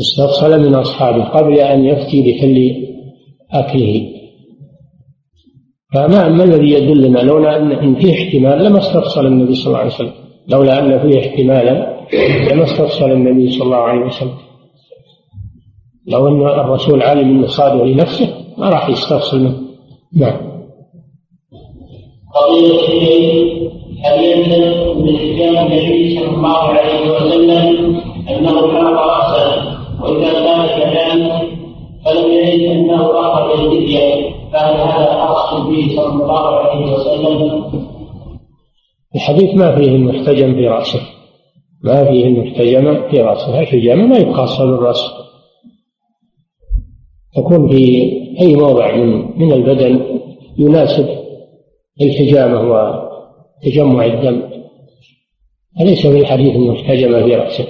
[0.00, 2.86] استفصل من أصحابه قبل أن يفتي بحل
[3.52, 4.19] أكله.
[5.94, 10.12] فما ما الذي يدلنا لولا أن فيه احتمال لما استفصل النبي صلى الله عليه وسلم.
[10.48, 12.00] لولا أن فيه احتمالا
[12.52, 14.34] لما استفصل النبي صلى الله عليه وسلم.
[16.06, 18.28] لو أن الرسول عالم أنه صادق لنفسه
[18.58, 19.60] ما راح يستفصل منه.
[20.16, 20.50] نعم.
[22.34, 23.60] قضية
[24.04, 27.96] هل يلزم من اتيان النبي صلى الله عليه وسلم
[28.30, 31.42] أنه حلق راسه وإذا كان كذلك
[32.04, 37.64] فلم يجد أنه اخذ الفديه فهل هذا خاص به صلى الله عليه وسلم؟
[39.14, 41.00] الحديث ما فيه المحتجم في رأسه.
[41.84, 43.60] ما فيه المحتجم في رأسه.
[43.60, 45.04] الحجامه ما يبقى اصل الراس
[47.36, 50.00] تكون في أي موضع من من البدن
[50.58, 51.08] يناسب
[52.00, 53.00] الحجامة
[53.62, 54.42] تجمع الدم.
[55.80, 57.66] أليس في الحديث أنه احتجم في رأسه؟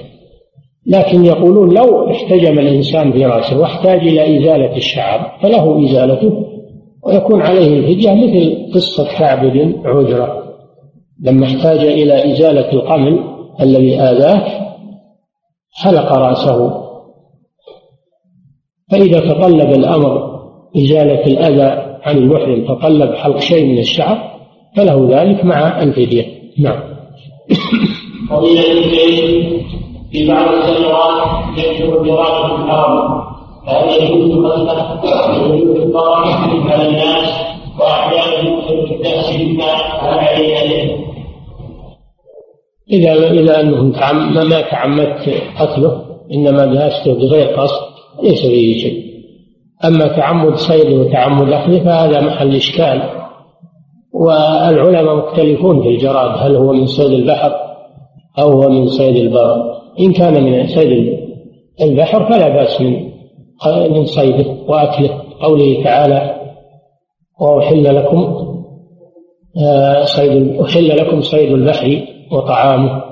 [0.85, 6.50] لكن يقولون لو احتجم الإنسان في رأسه واحتاج إلى إزالة الشعر فله إزالته
[7.03, 10.43] ويكون عليه الفدية مثل قصة كعب بن عجرة.
[11.23, 13.19] لما احتاج إلى إزالة القمل
[13.61, 14.43] الذي آذاه
[15.73, 16.81] حلق رأسه.
[18.91, 20.31] فإذا تطلب الأمر
[20.77, 24.31] إزالة الأذى عن المحرم تطلب حلق شيء من الشعر
[24.77, 26.25] فله ذلك مع الفدية
[26.59, 26.79] نعم.
[28.29, 29.61] فضيلة الشيخ
[30.11, 33.30] في بعض السنوات يكثر الدراسة
[33.65, 34.31] فهل يجوز
[35.51, 36.25] وجود الضرر
[36.71, 37.29] على الناس
[37.79, 41.01] واحيانا يدخل الناس عليه
[42.91, 43.83] إذا إذا أنه
[44.45, 46.01] ما تعمدت قتله
[46.33, 47.81] إنما ذهبته بغير قصد
[48.23, 49.03] ليس فيه شيء.
[49.85, 53.01] أما تعمد صيده وتعمد أخذه فهذا محل إشكال.
[54.13, 57.51] والعلماء مختلفون في الجراد هل هو من صيد البحر
[58.39, 59.55] أو هو من صيد البر.
[59.99, 61.19] إن كان من صيد
[61.81, 63.10] البحر فلا بأس من
[63.67, 65.21] من صيده وأكله.
[65.41, 66.41] قوله تعالى
[67.41, 68.47] وأحل لكم
[69.57, 72.01] آه، صيد أحل لكم صيد البحر
[72.31, 73.03] وطعامه.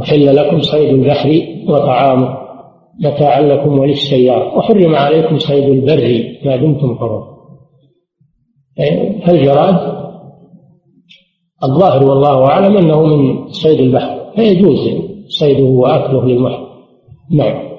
[0.00, 2.36] أحل لكم صيد البحر وطعامه.
[3.04, 4.58] متاعا لكم وللسيارة.
[4.58, 7.22] وحرم عليكم صيد البر ما دمتم حرم
[9.26, 10.00] فالجراد
[11.64, 14.32] الظاهر والله أعلم أنه من صيد البحر.
[14.36, 14.78] فيجوز
[15.28, 16.66] صيده وأكله للمحرم.
[17.30, 17.69] نعم.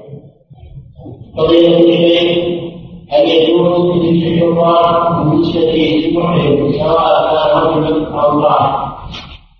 [5.24, 8.42] بالنسبة للمحرم سواء كان رجلا أو؟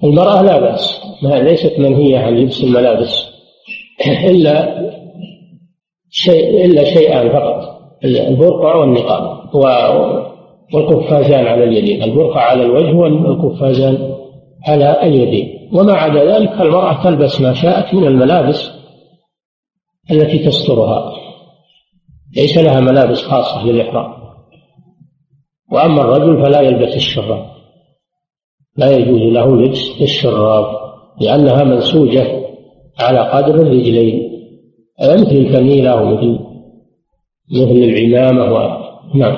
[0.04, 3.26] المرأة لا بأس ما ليست منهية عن لبس الملابس
[4.26, 4.82] إلا
[6.10, 9.56] شيء إلا شيئان فقط البرقع والنقاب
[10.74, 14.16] والقفازان على اليدين البرقع على الوجه والقفازان
[14.68, 18.72] على اليدين وما عدا ذلك المرأة تلبس ما شاءت من الملابس
[20.12, 21.21] التي تسترها
[22.36, 24.14] ليس لها ملابس خاصة للإحرام.
[25.72, 27.46] وأما الرجل فلا يلبس الشراب.
[28.78, 30.66] لا يجوز له لبس الشراب
[31.22, 32.42] لأنها منسوجة
[33.00, 34.32] على قدر الرجلين.
[35.02, 36.40] مثل الفنيلة ومثل
[37.52, 38.78] مثل العمامة و...
[39.16, 39.38] نعم.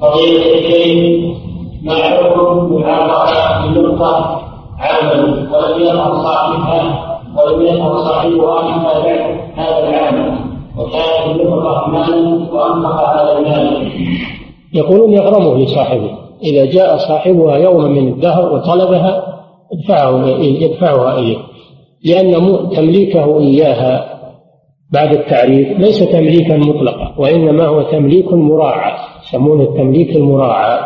[0.00, 1.36] فضيلة الشيخ
[1.82, 4.42] ما حكم معاملة بالنقطة
[4.78, 10.43] عاما؟ ولم يظهر صاحبها ولم يظهر صاحبها حتى بعد هذا العام
[14.74, 16.10] يقولون يغرمه لصاحبه
[16.42, 19.34] إذا جاء صاحبها يوما من الدهر وطلبها
[19.72, 21.36] ادفعه يدفعها إليه
[22.04, 24.14] لأن تمليكه إياها
[24.92, 28.92] بعد التعريف ليس تمليكا مطلقا وإنما هو تمليك مراعى
[29.24, 30.80] يسمونه التمليك المراعى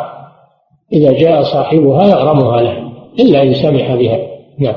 [0.92, 2.88] إذا جاء صاحبها يغرمها له
[3.20, 4.18] إلا إن سمح بها.
[4.58, 4.74] نعم.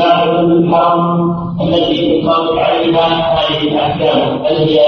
[0.00, 1.30] الشيء بعد الحرم
[1.60, 4.78] التي يطلق عليها هذه الأحكام هل هي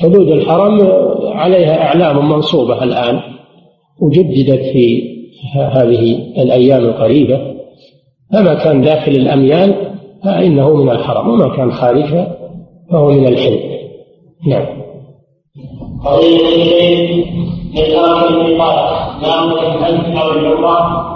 [0.00, 0.88] حدود الحرم
[1.24, 3.20] عليها أعلام منصوبة الآن
[4.00, 5.16] وجددت في
[5.54, 7.40] هذه الأيام القريبة.
[8.32, 9.74] فما كان داخل الأميال
[10.24, 12.36] فإنه من الحرم وما كان خارجها
[12.90, 13.58] فهو من الحل
[14.46, 14.66] نعم.
[16.04, 17.26] قضية الشيء
[17.74, 21.15] لإدراك الميقات نعم الحج أو العمرة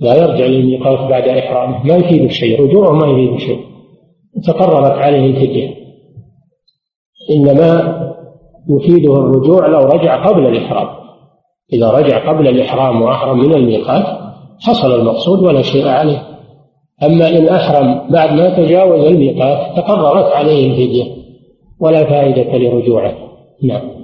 [0.00, 3.60] لا يرجع للميقات بعد إحرامه ما يفيد شيء رجوعه ما يفيد شيء.
[4.44, 5.74] تقررت عليه الفدية.
[7.30, 7.98] إنما
[8.70, 10.88] يفيده الرجوع لو رجع قبل الإحرام.
[11.72, 14.04] إذا رجع قبل الإحرام وأحرم من الميقات
[14.60, 16.22] حصل المقصود ولا شيء عليه.
[17.02, 21.04] أما إن أحرم بعد ما تجاوز الميقات تقررت عليه الفدية.
[21.80, 23.14] ولا فائدة لرجوعه.
[23.62, 23.98] نعم.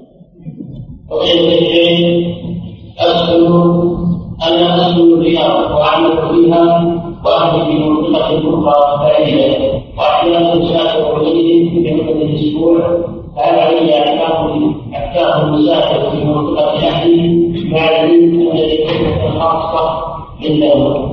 [4.42, 12.12] أنا أسأل الرياض وأعمل فيها وأهل في منطقة أخرى بعيدة وأحيانا أسافر إليه في مدة
[12.12, 12.78] الأسبوع
[13.36, 20.04] فهل علي أحكام أحكام المسافر في منطقة أهلي مع العلم أن الحكمة خاصة
[20.44, 21.06] عنده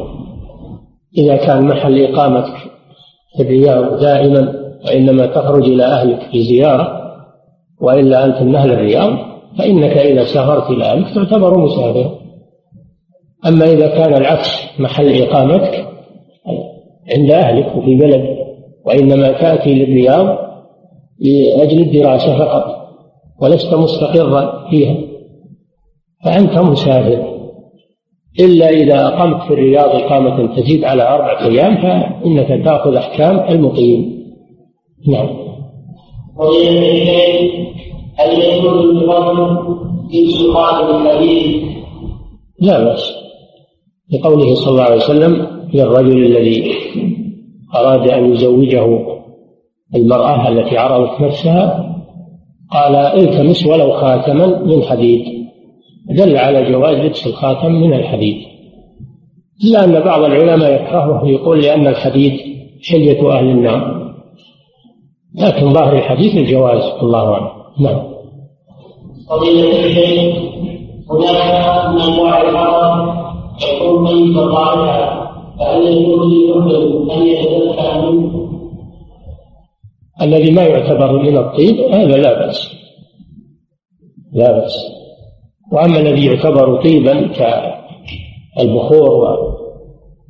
[1.17, 2.53] إذا كان محل إقامتك
[3.37, 4.53] في الرياض دائما
[4.87, 7.01] وإنما تخرج إلى أهلك في زيارة
[7.81, 9.13] وإلا أنت من أهل الرياض
[9.59, 12.20] فإنك إذا سافرت إلى أهلك تعتبر مسافرا.
[13.47, 15.87] أما إذا كان العكس محل إقامتك
[17.17, 18.37] عند أهلك وفي بلد
[18.85, 20.37] وإنما تأتي للرياض
[21.19, 22.65] لأجل الدراسة فقط
[23.41, 24.95] ولست مستقرا فيها.
[26.25, 27.31] فأنت مسافر.
[28.39, 34.21] إلا إذا أقمت في الرياض إقامة تزيد على أربعة أيام فإنك تأخذ أحكام المقيم.
[35.07, 35.29] نعم.
[38.19, 39.57] هل يجوز للرجل
[40.11, 41.63] في سؤال الحديث؟
[42.59, 43.20] لا بأس.
[44.13, 46.71] لقوله صلى الله عليه وسلم للرجل الذي
[47.75, 48.99] أراد أن يزوجه
[49.95, 51.95] المرأة التي عرضت نفسها
[52.71, 55.41] قال التمس ولو خاتما من حديد
[56.09, 58.35] دل على جواز لبس الخاتم من الحديد.
[59.63, 62.39] إلا أن بعض العلماء يكرهه يقول لأن الحديد
[62.89, 64.11] حلية أهل النار.
[65.35, 67.47] لكن ظاهر الحديث الجواز الله أعلم.
[67.79, 68.01] نعم.
[69.29, 70.37] فضيلة الشيخ
[71.11, 72.41] هناك من أنواع
[75.59, 78.51] فهل يتزكى منه؟
[80.21, 82.71] الذي ما يعتبر من الطيب هذا لا بأس.
[84.33, 84.75] لا بأس.
[85.71, 87.27] وأما الذي يعتبر طيبا
[88.57, 89.37] كالبخور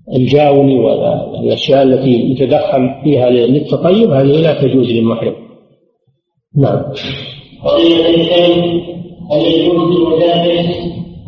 [0.07, 5.35] والجاوني والأشياء التي يتدخل فيها للتطيب هذه لا تجوز للمحرم.
[6.57, 6.83] نعم.
[7.63, 8.57] فضيلة الشيخ
[9.31, 10.75] هل يجوز للمدرس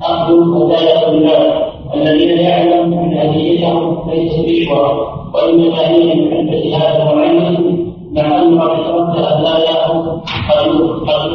[0.01, 1.62] أخذ الطلاب
[2.39, 2.93] يعلم
[4.09, 4.69] ليس
[5.33, 6.47] وإنما هي من
[8.13, 10.21] مع أن قد رد هداياهم
[11.07, 11.31] قد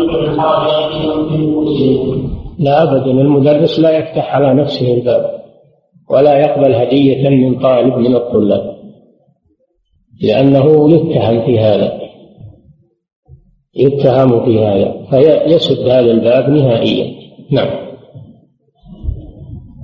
[0.89, 5.39] في نفوسهم لا أبدا المدرس لا يفتح على نفسه الباب
[6.11, 8.79] ولا يقبل هدية من طالب من الطلاب
[10.23, 12.01] لأنه يتهم في هذا
[13.75, 17.15] يتهم في هذا فيسد هذا الباب نهائيا.
[17.53, 17.88] نعم.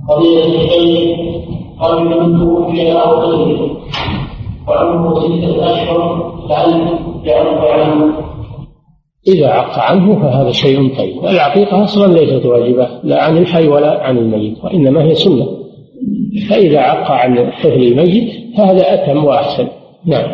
[0.09, 1.17] قضية الشيء
[1.81, 3.77] قد من توفي أو غيره
[4.67, 6.89] وعمره ستة أشهر فهل
[7.23, 8.25] يعرف عنه
[9.27, 14.17] إذا عق عنه فهذا شيء طيب العقيقة أصلا ليست واجبة لا عن الحي ولا عن
[14.17, 15.47] الميت وإنما هي سنة.
[16.49, 19.67] فإذا عق عن طفل الميت فهذا أتم وأحسن.
[20.05, 20.31] نعم.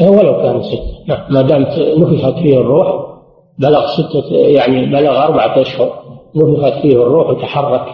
[0.00, 1.20] ولو كان ستة نعم.
[1.30, 2.86] ما دامت نفخت فيه الروح
[3.58, 6.03] بلغ ستة يعني بلغ أربعة أشهر.
[6.36, 7.86] نفخت فيه الروح وتحرك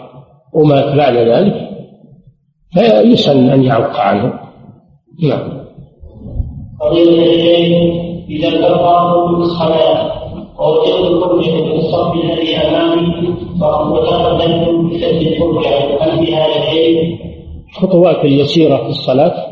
[0.53, 1.70] ومات بعد ذلك
[2.74, 4.32] فيسن أن يعق عنه.
[5.22, 5.61] نعم.
[6.80, 8.49] قضية الشيء إذا
[9.38, 10.20] بالصلاة
[11.74, 13.28] الصف الذي أمامي
[13.93, 16.26] وتقدمت بسد الفرجة هل
[16.70, 17.18] شيء؟
[17.68, 19.47] الخطوات اليسيرة في الصلاة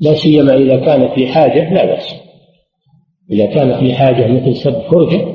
[0.00, 2.14] لا سيما إذا كانت لحاجة لا بأس.
[3.30, 5.26] إذا كانت لحاجة مثل سد فرجة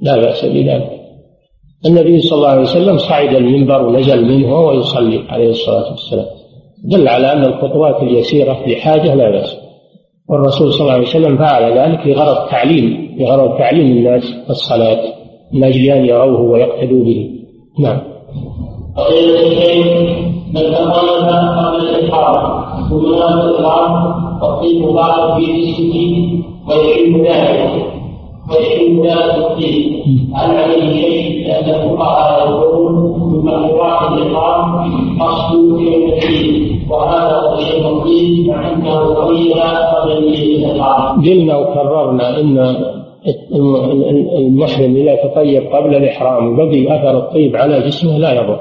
[0.00, 0.95] لا بأس بذلك.
[1.86, 6.26] النبي صلى الله عليه وسلم صعد المنبر ونزل منه وهو يصلي عليه الصلاة والسلام.
[6.84, 9.56] دل على أن الخطوات اليسيرة لحاجة لا بأس.
[10.28, 15.02] والرسول صلى الله عليه وسلم فعل ذلك لغرض تعليم لغرض تعليم الناس الصلاة.
[15.52, 17.30] من أجل أن يروه ويقتدوا به.
[17.78, 18.00] نعم.
[20.54, 27.95] من تقلب قبل الإحرام ثم الإحرام تطيب بعض في جسمه ويحل ذلك
[30.34, 31.46] هل عليه شيء
[33.44, 33.48] من
[36.90, 37.72] وهذا قبل
[41.26, 42.76] قلنا وكررنا أن
[44.38, 48.60] المحرم إذا تطيب قبل الإحرام بقي أثر الطيب على جسمه لا يضر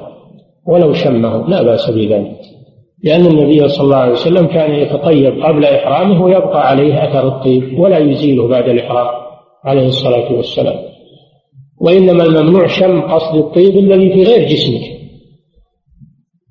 [0.67, 2.31] ولو شمه لا بأس بذلك
[3.03, 7.97] لأن النبي صلى الله عليه وسلم كان يتطيب قبل إحرامه ويبقى عليه أثر الطيب ولا
[7.97, 9.24] يزيله بعد الإحرام.
[9.65, 10.75] عليه الصلاة والسلام.
[11.81, 14.81] وإنما الممنوع شم قصد الطيب الذي في غير جسمك.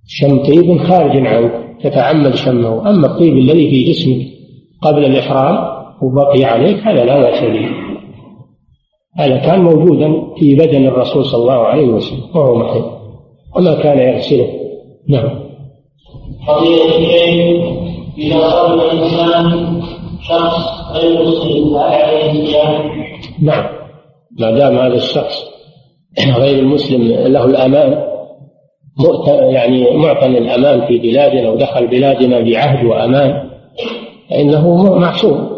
[0.06, 1.52] شم طيب خارج عنك
[1.82, 2.90] تتعمد شمه.
[2.90, 4.26] أما الطيب الذي في جسمك
[4.82, 7.68] قبل الإحرام وبقي عليك هذا لا بأس به.
[9.18, 12.84] هذا كان موجودا في بدن الرسول صلى الله عليه وسلم وهو محيط.
[13.56, 14.48] وما كان يغسله.
[15.08, 15.44] نعم.
[16.48, 16.84] قضية
[18.18, 19.82] إذا صلى الإنسان
[20.28, 22.90] شخص غير مسلم عليه الصيام؟
[23.42, 23.66] نعم.
[24.40, 25.44] ما دام هذا الشخص
[26.36, 28.04] غير المسلم له الأمان
[29.28, 33.50] يعني معطى الأمان في بلادنا ودخل بلادنا بعهد وأمان
[34.30, 35.54] فإنه معصوم.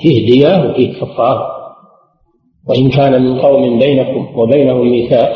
[0.00, 1.48] فيه دية وفيه كفارة
[2.68, 5.32] وإن كان من قوم بينكم وبينهم ميثاق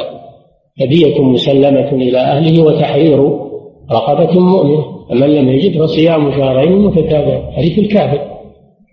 [0.80, 3.51] هدية مسلمة إلى أهله وتحرير
[3.92, 8.20] رقبة مؤمنة فمن لم يجد فصيام شهرين متتابعين حديث الكافر.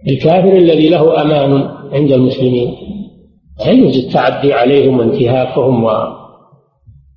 [0.08, 2.76] الكافر الذي له أمان عند المسلمين.
[3.60, 5.90] لا يجوز التعدي عليهم وانتهاكهم و...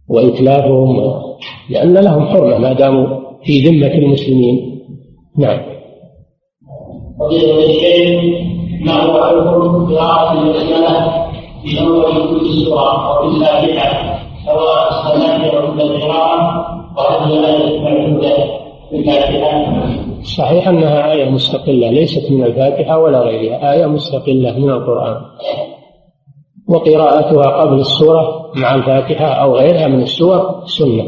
[0.09, 1.22] وإتلافهم.
[1.70, 3.07] لأن لهم حرمة ما داموا
[3.45, 4.83] في ذمة المسلمين.
[5.39, 5.61] نعم.
[8.85, 9.03] ما
[11.62, 16.72] في أول كل سورة أو في الفاتحة سواء الصلاة عند
[20.22, 25.16] صحيح أنها آية مستقلة ليست من الفاتحة ولا غيرها آية مستقلة من القرآن.
[26.68, 31.05] وقراءتها قبل السورة مع الفاتحة أو غيرها من السور سنة.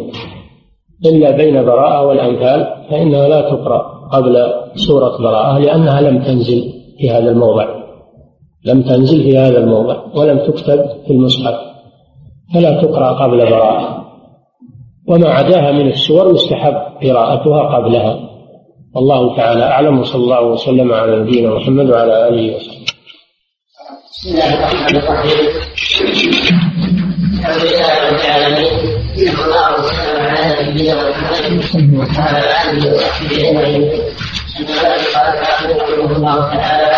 [1.07, 4.37] إلا بين براءة والأنفال فإنها لا تقرأ قبل
[4.75, 7.67] سورة براءة لأنها لم تنزل في هذا الموضع.
[8.65, 11.55] لم تنزل في هذا الموضع ولم تكتب في المصحف
[12.55, 14.04] فلا تقرأ قبل براءة.
[15.09, 18.15] وما عداها من السور يستحب قراءتها قبلها.
[18.95, 22.85] والله تعالى أعلم وصلى الله وسلم على نبينا محمد وعلى آله وصحبه.
[24.11, 25.41] بسم الله الرحمن الرحيم.
[27.39, 28.75] الحمد لله رب العالمين
[29.17, 33.83] صلى الله وسلم على نبينا محمد وعلى آله وصحبه أجمعين.
[35.15, 35.33] قال
[35.81, 36.93] رحمه الله تعالى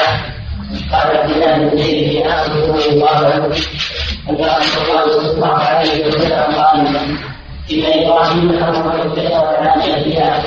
[0.92, 3.46] قال عبد بن زيد بن عاصم رضي الله عنه
[4.28, 6.78] أن الله صلى الله عليه وسلم قال
[7.72, 10.42] إن إبراهيم حرم الكتاب على أبيها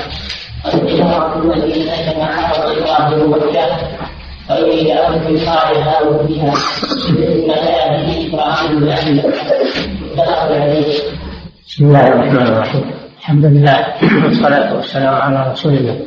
[0.66, 3.66] والتجارة التي سكن حرم إبراهيم مكة
[4.50, 6.54] ويريد أن يصالح فيها
[7.10, 10.94] إن يأتي إبراهيم بأهله متفق عليه.
[11.68, 12.92] بسم الله الرحمن الرحيم.
[13.20, 13.94] الحمد لله
[14.24, 16.00] والصلاة والسلام على رسول الله.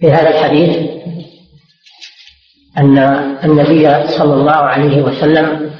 [0.00, 0.76] في هذا الحديث
[2.78, 2.98] أن
[3.44, 5.70] النبي صلى الله عليه وسلم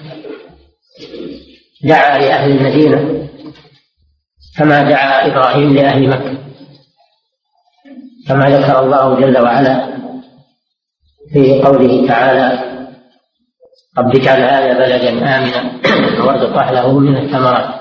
[1.83, 3.28] دعا لأهل المدينة
[4.59, 6.39] كما دعا إبراهيم لأهل مكة
[8.29, 9.99] كما ذكر الله جل وعلا
[11.33, 12.69] في قوله تعالى
[13.99, 15.81] رب اجعل هذا بلدا آمنا
[16.25, 17.81] وارزق أهله من الثمرات.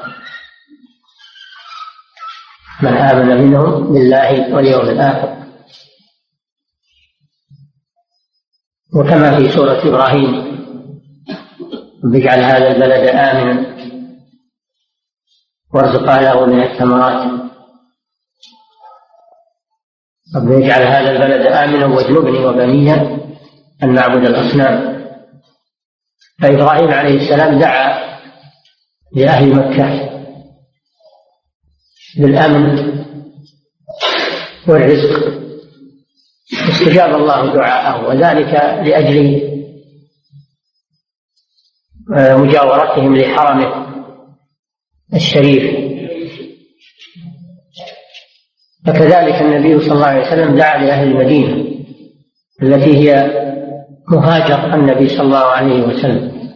[2.82, 5.38] من آمن منهم بالله واليوم الآخر.
[8.96, 10.58] وكما في سورة إبراهيم
[12.06, 13.77] رب اجعل هذا البلد آمنا
[15.74, 17.48] وارزق أهله من الثمرات.
[20.36, 22.94] رب اجعل هذا البلد آمنا واجنبني وبني
[23.84, 24.98] أن نعبد الأصنام.
[26.42, 28.18] فإبراهيم عليه السلام دعا
[29.16, 30.10] لأهل مكة
[32.18, 32.98] بالأمن
[34.68, 35.38] والرزق.
[36.70, 38.54] استجاب الله دعاءه وذلك
[38.88, 39.48] لأجل
[42.18, 43.87] آه، مجاورتهم لحرمه.
[45.14, 45.88] الشريف.
[48.86, 51.68] فكذلك النبي صلى الله عليه وسلم دعا لأهل المدينة
[52.64, 53.32] التي هي
[54.12, 56.52] مهاجر النبي صلى الله عليه وسلم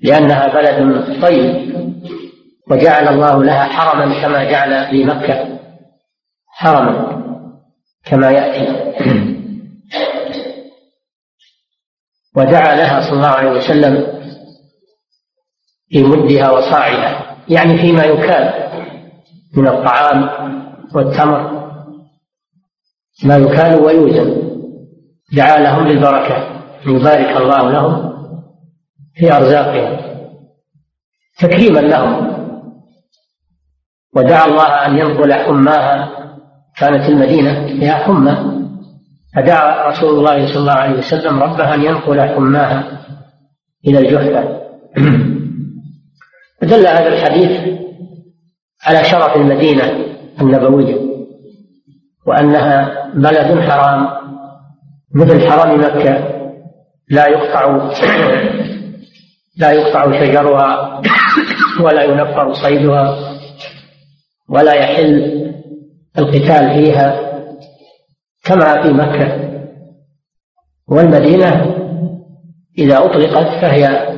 [0.00, 1.70] لأنها بلد طيب
[2.70, 5.58] وجعل الله لها حرما كما جعل لمكة
[6.46, 7.20] حرما
[8.04, 8.90] كما يأتي.
[12.36, 14.20] ودعا لها صلى الله عليه وسلم
[15.88, 17.19] في مدها وصاعها
[17.50, 18.70] يعني فيما يكال
[19.56, 20.30] من الطعام
[20.94, 21.60] والتمر.
[23.24, 24.50] ما يكال ويوزن
[25.32, 26.36] دعا لهم بالبركة
[26.86, 28.12] أن يبارك الله لهم
[29.14, 30.00] في أرزاقهم.
[31.38, 32.30] تكريما لهم.
[34.16, 36.10] ودعا الله أن ينقل حماها.
[36.78, 38.60] كانت المدينة فيها حمى.
[39.36, 43.06] فدعا رسول الله صلى الله عليه وسلم ربها أن ينقل حماها
[43.86, 44.60] إلى الجحفة.
[46.62, 47.78] دل هذا الحديث
[48.86, 50.06] على شرف المدينة
[50.40, 50.96] النبوية
[52.26, 54.08] وأنها بلد حرام
[55.14, 56.40] مثل حرم مكة.
[57.10, 57.92] لا يقطع
[59.58, 61.02] لا يقطع شجرها
[61.80, 63.18] ولا ينفر صيدها
[64.48, 65.54] ولا يحل
[66.18, 67.20] القتال فيها
[68.44, 69.50] كما في مكة.
[70.88, 71.76] والمدينة
[72.78, 74.10] إذا أطلقت فهي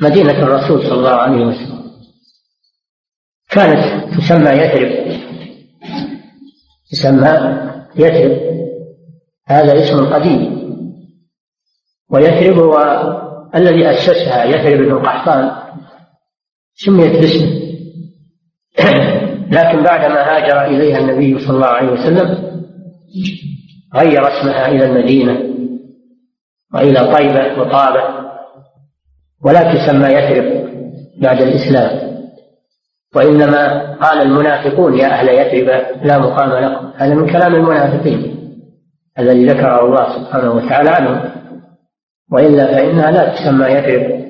[0.00, 1.80] مدينة الرسول صلى الله عليه وسلم.
[3.50, 5.20] كانت تسمى يثرب.
[6.90, 7.60] تسمى
[7.96, 8.40] يثرب.
[9.46, 10.60] هذا اسم قديم.
[12.10, 12.76] ويثرب هو
[13.54, 15.50] الذي أسسها يثرب بن قحطان.
[16.74, 17.60] سميت باسمه.
[19.56, 22.50] لكن بعدما هاجر إليها النبي صلى الله عليه وسلم
[23.94, 25.50] غير اسمها إلى المدينة
[26.74, 28.29] وإلى طيبة وطابة.
[29.44, 30.70] ولا تسمى يثرب
[31.16, 32.10] بعد الإسلام.
[33.16, 35.68] وإنما قال المنافقون يا أهل يثرب
[36.04, 36.90] لا مقام لكم.
[36.96, 38.40] هذا من كلام المنافقين
[39.18, 41.32] الذي ذكره الله سبحانه وتعالى عنه
[42.32, 44.20] وإلا فإنها لا تسمى يثرب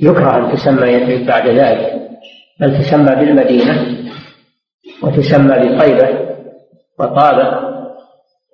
[0.00, 2.08] يكره أن تسمى يثرب بعد ذلك
[2.60, 3.96] بل تسمى بالمدينة
[5.02, 6.36] وتسمى بطيبة
[6.98, 7.76] وطابة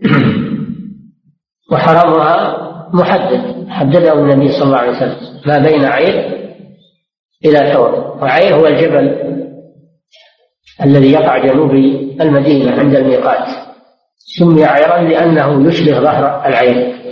[1.73, 5.17] وحرامها محدد حدده النبي صلى الله عليه وسلم.
[5.47, 6.43] ما بين عير
[7.45, 9.33] إلى ثور وعير هو الجبل
[10.85, 11.71] الذي يقع جنوب
[12.21, 13.49] المدينة عند الميقات.
[14.19, 17.03] سمي عيرا لأنه يشبه ظهر العير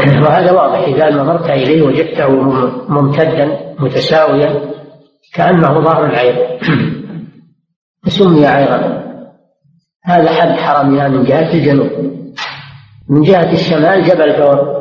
[0.24, 0.78] وهذا واضح.
[0.78, 2.28] إذا نظرت إليه وجدته
[2.88, 4.60] ممتدا متساويا
[5.34, 6.58] كأنه ظهر العير
[8.04, 9.00] فسمي عيرا.
[10.04, 12.19] هذا حد حرمها من جهة الجنوب.
[13.10, 14.80] من جهة الشمال جبل ثور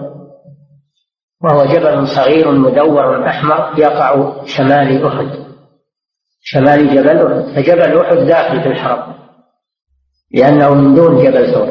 [1.43, 5.29] وهو جبل صغير مدور أحمر يقع شمال أحد
[6.41, 9.13] شمال جبل أحد فجبل أحد داخل في الحرم
[10.31, 11.69] لأنه من دون جبل ثور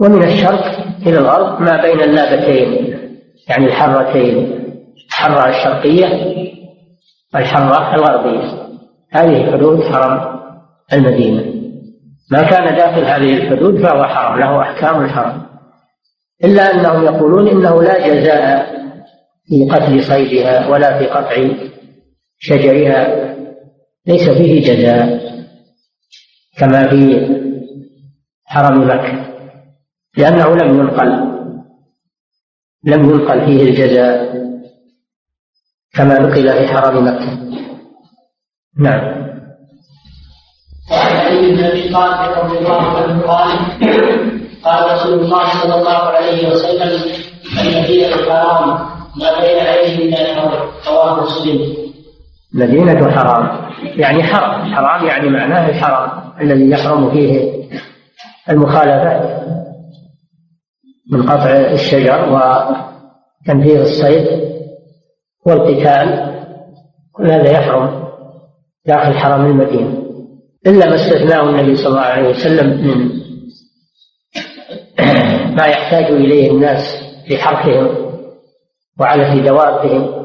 [0.00, 0.64] ومن الشرق
[1.06, 2.98] إلى الغرب ما بين اللابتين
[3.48, 4.58] يعني الحرتين
[5.08, 6.06] الحرة الشرقية
[7.34, 8.68] والحرة الغربية.
[9.10, 10.40] هذه حدود حرم
[10.92, 11.57] المدينة.
[12.30, 15.42] ما كان داخل هذه الحدود فهو حرم له أحكام الحرم
[16.44, 18.78] إلا أنهم يقولون إنه لا جزاء
[19.46, 21.48] في قتل صيدها ولا في قطع
[22.38, 23.34] شجرها
[24.06, 25.20] ليس فيه جزاء
[26.58, 27.28] كما في
[28.44, 29.28] حرم مكة
[30.16, 31.28] لأنه لم ينقل
[32.84, 34.38] لم ينقل فيه الجزاء
[35.94, 37.38] كما نقل في حرم مكة.
[38.78, 39.28] نعم.
[40.90, 43.58] وعن علي بن ابي طالب رضي الله عنه قال
[44.64, 47.00] قال رسول الله صلى الله عليه وسلم
[47.60, 48.68] المدينة حرام
[49.16, 51.76] ما بين عليه من الحرم رواه مسلم.
[52.54, 56.10] مدينة حرام يعني حرم حرام يعني معناه الحرم
[56.40, 57.58] الذي يحرم فيه
[58.50, 59.38] المخالفات
[61.12, 64.26] من قطع الشجر وتنفيذ الصيد
[65.46, 66.34] والقتال.
[67.12, 68.08] كل هذا يحرم
[68.86, 69.97] داخل حرم المدينة.
[70.66, 73.18] إلا ما استثناه النبي صلى الله عليه وسلم من
[75.56, 76.82] ما يحتاج إليه الناس
[77.28, 78.08] في حرثهم
[79.00, 80.18] وعلى في دوابهم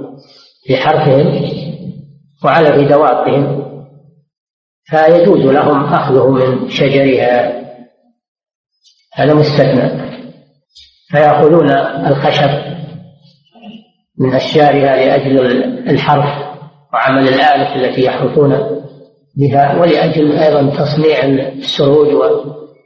[0.68, 1.50] في حرثهم
[2.44, 3.64] وعلى في دوابهم
[4.86, 7.64] فيجوز لهم أخذه من شجرها.
[9.14, 10.04] هذا مستثنى.
[11.10, 11.72] فيأخذون
[12.08, 12.50] الخشب
[14.20, 15.40] من أشجارها لأجل
[15.90, 16.44] الحرث
[16.94, 18.83] وعمل الآلة التي يحرثون.
[19.36, 22.08] بها ولأجل أيضا تصنيع السروج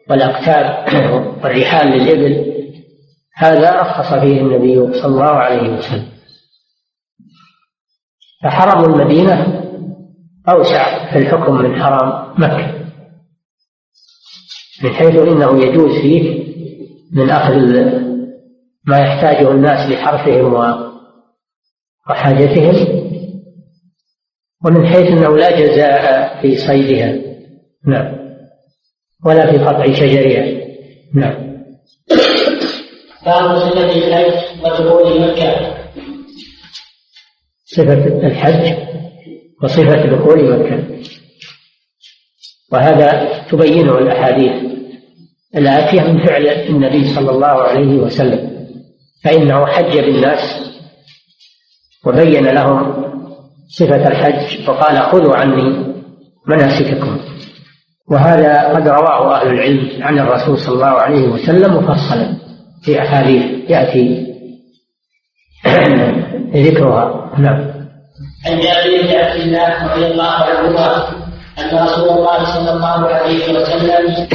[0.10, 0.88] والأقتاب
[1.44, 2.58] والرحال للإبل.
[3.36, 6.08] هذا رخص فيه النبي صلى الله عليه وسلم.
[8.44, 9.64] فحرم المدينة
[10.50, 12.78] أوسع في الحكم من حرام مكة
[14.84, 16.48] من حيث إنه يجوز فيه
[17.12, 17.56] من أخذ
[18.86, 20.54] ما يحتاجه الناس لحرثهم
[22.10, 23.08] وحاجتهم
[24.66, 27.16] ومن حيث أنه لا جزاء في صيدها.
[27.88, 28.18] نعم.
[29.26, 30.68] ولا في قطع شجرها.
[31.16, 31.48] نعم.
[33.26, 35.78] باب صفة الحج ودخول مكة
[37.66, 38.74] صفة الحج
[39.64, 40.84] وصفة دخول مكة.
[42.72, 44.52] وهذا تبينه الأحاديث
[45.56, 48.68] الآتية من فعل النبي صلى الله عليه وسلم.
[49.24, 50.72] فإنه حج بالناس
[52.06, 53.08] وبين لهم
[53.70, 54.70] صفة الحج.
[54.70, 55.97] وقال خذوا عني
[56.48, 57.18] مناسككم
[58.12, 62.34] وهذا قد رواه أهل العلم عن الرسول صلى الله عليه وسلم مفصلا
[62.84, 64.28] في أحاديث يأتي
[66.68, 67.32] ذكرها.
[67.38, 67.78] نعم.
[68.46, 71.08] عن جابر بن عبد الله رضي الله عنهما
[71.60, 74.28] أن رسول الله صلى الله عليه وسلم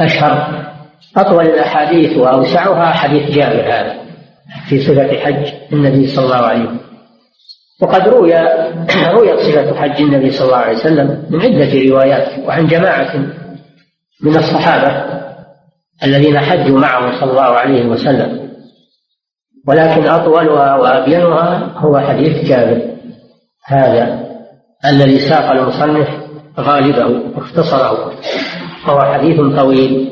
[0.00, 0.64] أشهر.
[1.16, 3.94] أطول الأحاديث وأوسعها حديث جابر هذا
[4.68, 6.87] في صفة حج النبي صلى الله عليه وسلم.
[7.80, 8.34] وقد روي
[9.14, 13.16] رويت صفة حج النبي صلى الله عليه وسلم من عدة روايات وعن جماعة
[14.22, 15.18] من الصحابة
[16.02, 18.48] الذين حجوا معه صلى الله عليه وسلم.
[19.68, 22.96] ولكن أطولها وأبينها هو حديث جابر.
[23.64, 24.28] هذا
[24.84, 26.08] الذي ساق المصنف
[26.60, 27.06] غالبه
[27.36, 28.12] واختصره.
[28.86, 30.10] وهو حديث طويل.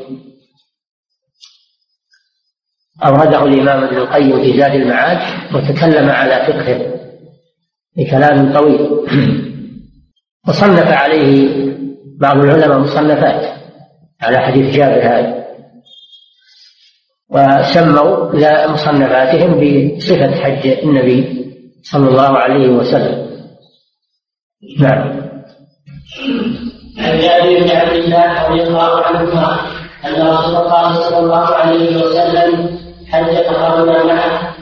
[3.05, 5.19] أورده الإمام ابن القيم في زاد المعاد
[5.55, 6.96] وتكلم على فقهه.
[7.97, 8.89] بكلام طويل.
[10.47, 11.57] وصنف عليه
[12.19, 13.57] بعض العلماء مصنفات
[14.21, 15.47] على حديث جابر هذا.
[17.29, 18.33] وسموا
[18.67, 21.45] مصنفاتهم بصفة حج النبي
[21.83, 23.27] صلى الله عليه وسلم.
[24.79, 25.27] نعم.
[26.97, 29.59] عن جابر بن عبد الله رضي الله عنهما
[30.05, 34.56] أن رسول الله صلى الله عليه وسلم حج فخرجنا معه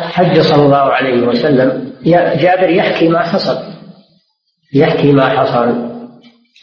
[0.00, 1.92] حج صلى الله عليه وسلم
[2.40, 3.58] جابر يحكي ما حصل.
[4.74, 5.86] يحكي ما حصل.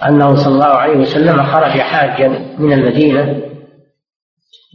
[0.08, 2.28] أنه صلى الله عليه وسلم خرج حاجا
[2.58, 3.42] من المدينة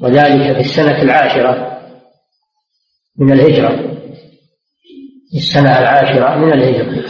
[0.02, 1.78] وذلك في السنة العاشرة
[3.18, 3.98] من الهجرة.
[5.34, 7.08] السنة العاشرة من الهجرة.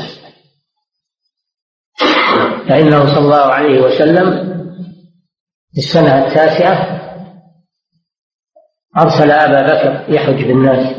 [2.69, 4.49] فإنه صلى الله عليه وسلم
[5.73, 6.99] في السنة التاسعة
[8.97, 10.95] أرسل أبا بكر يحج بالناس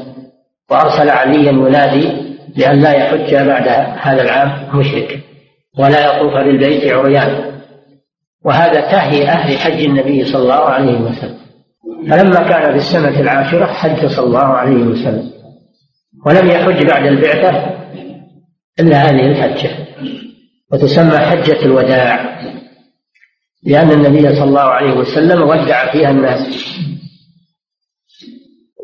[0.71, 3.67] وأرسل عليا ينادي لأن لا يحج بعد
[3.99, 5.19] هذا العام مشرك
[5.79, 7.59] ولا يطوف بالبيت عريان.
[8.45, 11.39] وهذا تهيئة لحج النبي صلى الله عليه وسلم.
[12.09, 15.31] فلما كان في السنة العاشرة حج صلى الله عليه وسلم.
[16.25, 17.69] ولم يحج بعد البعثة
[18.79, 19.69] إلا هذه الحجة.
[20.71, 22.39] وتسمى حجة الوداع
[23.63, 26.69] لأن النبي صلى الله عليه وسلم ودع فيها الناس.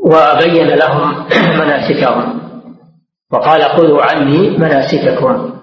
[0.05, 1.27] وبين لهم
[1.61, 2.41] مناسكهم.
[3.31, 5.59] وقال خذوا عني مناسككم.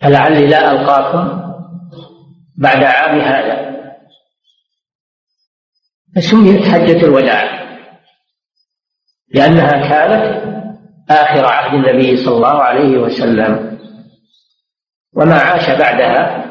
[0.00, 1.40] فلعلي لا ألقاكم
[2.58, 3.74] بعد عام هذا.
[6.16, 7.64] فسميت حجة الوداع.
[9.34, 10.44] لأنها كانت
[11.10, 13.78] آخر عهد النبي صلى الله عليه وسلم.
[15.16, 16.44] وما عاش بعدها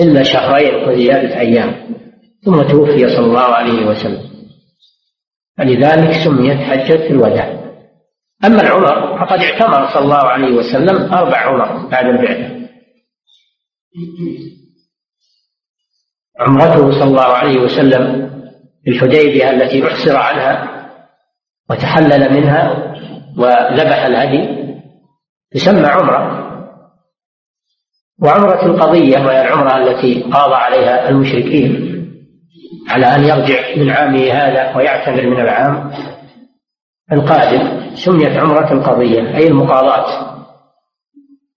[0.00, 1.74] إلا شهرين وزيادة أيام.
[2.44, 4.37] ثم توفي صلى الله عليه وسلم.
[5.58, 7.58] فلذلك سميت حجة الوداع.
[8.44, 12.58] أما العمر فقد اعتمر صلى الله عليه وسلم أربع عمر بعد البعثة.
[16.40, 18.30] عمرته صلى الله عليه وسلم
[18.88, 20.68] الحديبية التي أحسر عنها
[21.70, 22.94] وتحلل منها
[23.38, 24.58] وذبح الهدي
[25.50, 26.48] تسمى عمرة.
[28.22, 31.87] وعمرة القضية وهي العمرة التي قاضى عليها المشركين.
[32.88, 35.90] على أن يرجع من عامه هذا ويعتمر من العام
[37.12, 37.94] القادم.
[37.94, 40.38] سميت عمرة القضية أي المقاضاة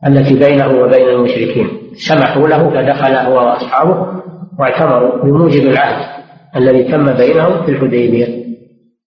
[0.08, 1.92] التي بينه وبين المشركين.
[1.94, 4.22] سمحوا له فدخل هو وأصحابه
[4.60, 6.24] واعتمروا بموجب العهد
[6.56, 8.46] الذي تم بينهم في الحديبية.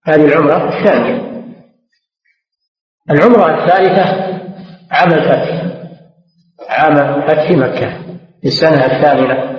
[0.07, 1.45] هذه العمرة الثانية.
[3.11, 4.35] العمرة الثالثة
[4.91, 5.63] عام الفتح
[6.69, 7.99] عام فتح مكة
[8.41, 9.55] في السنة الثامنة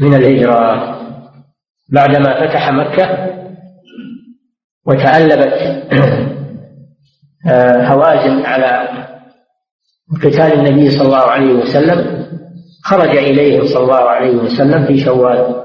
[0.00, 1.01] من الهجرة.
[1.92, 3.32] بعدما فتح مكة
[4.86, 5.84] وتألبت
[7.90, 8.88] هوازن على
[10.22, 12.26] قتال النبي صلى الله عليه وسلم
[12.84, 15.64] خرج إليهم صلى الله عليه وسلم في شوال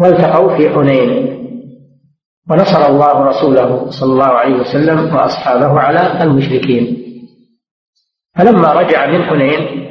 [0.00, 1.36] والتقوا في حنين
[2.50, 7.02] ونصر الله رسوله صلى الله عليه وسلم وأصحابه على المشركين.
[8.38, 9.86] فلما رجع من حنين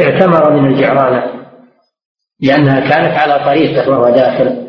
[0.00, 1.37] اعتمر من الجعرانة.
[2.40, 4.68] لأنها كانت على طريقه وهو داخل.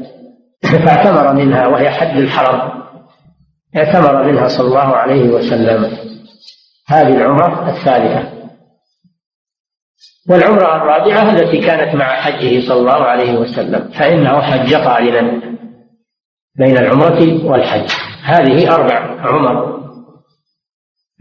[0.85, 2.71] فاعتمر منها وهي حد الحرم.
[3.77, 5.97] اعتمر منها صلى الله عليه وسلم.
[6.87, 8.29] هذه العمرة الثالثة.
[10.29, 13.91] والعمرة الرابعة التي كانت مع حجه صلى الله عليه وسلم.
[13.99, 15.41] فإنه حج قارنا
[16.57, 17.89] بين العمرة والحج.
[18.23, 19.79] هذه أربع عمر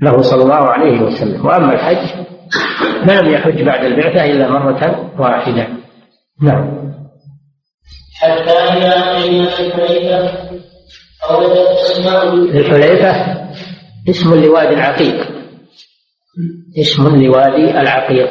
[0.02, 1.46] له صلى الله عليه وسلم.
[1.46, 2.24] وأما الحج
[3.06, 5.77] فلم يحج بعد البعثة إلا مرة واحدة.
[6.42, 6.92] نعم.
[8.14, 10.48] حتى إذا أتينا الحليفة
[11.30, 13.38] أوردت أسماء الحليفة
[14.08, 15.28] اسم لوادي العقيق.
[16.78, 18.30] اسم لوادي العقيق.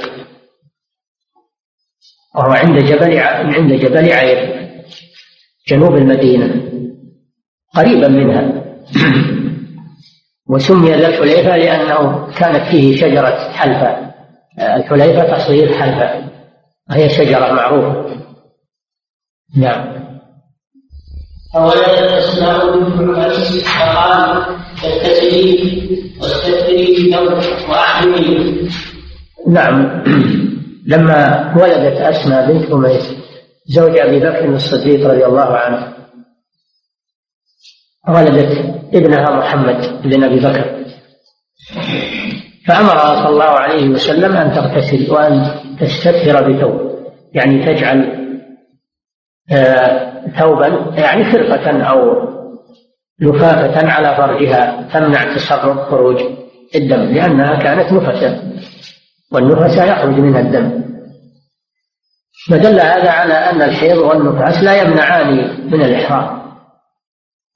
[2.36, 4.68] وهو عند جبل عند جبل عير
[5.68, 6.72] جنوب المدينة
[7.76, 8.64] قريبا منها.
[10.50, 14.14] وسمي ذا الحليفة لأنه كانت فيه شجرة حلفة.
[14.60, 16.37] الحليفة تصغير حلفة.
[16.90, 18.18] وهي شجرة معروفة.
[19.58, 19.98] نعم.
[21.54, 24.46] فولدت أسماء بنت عميس فقال
[24.76, 28.70] تستسري واستثري ثوب وأحملي
[29.48, 30.04] نعم.
[30.86, 33.16] لما ولدت أسماء بنت أميس
[33.68, 35.94] زوج أبي بكر الصديق رضي الله عنه
[38.10, 38.52] ولدت
[38.94, 40.78] ابنها محمد بن أبي بكر.
[42.68, 46.98] فأمرها صلى الله عليه وسلم أن تغتسل وأن تستتر بثوب.
[47.34, 48.28] يعني تجعل
[49.52, 52.28] آه، ثوبا يعني فرقة أو
[53.20, 56.22] لفافة على فرجها تمنع تسرب خروج
[56.76, 58.54] الدم لأنها كانت نفسا
[59.32, 60.88] والنفس يخرج منها الدم.
[62.50, 65.36] فدل هذا على أن الحيض والنفاس لا يمنعان
[65.72, 66.42] من الإحرام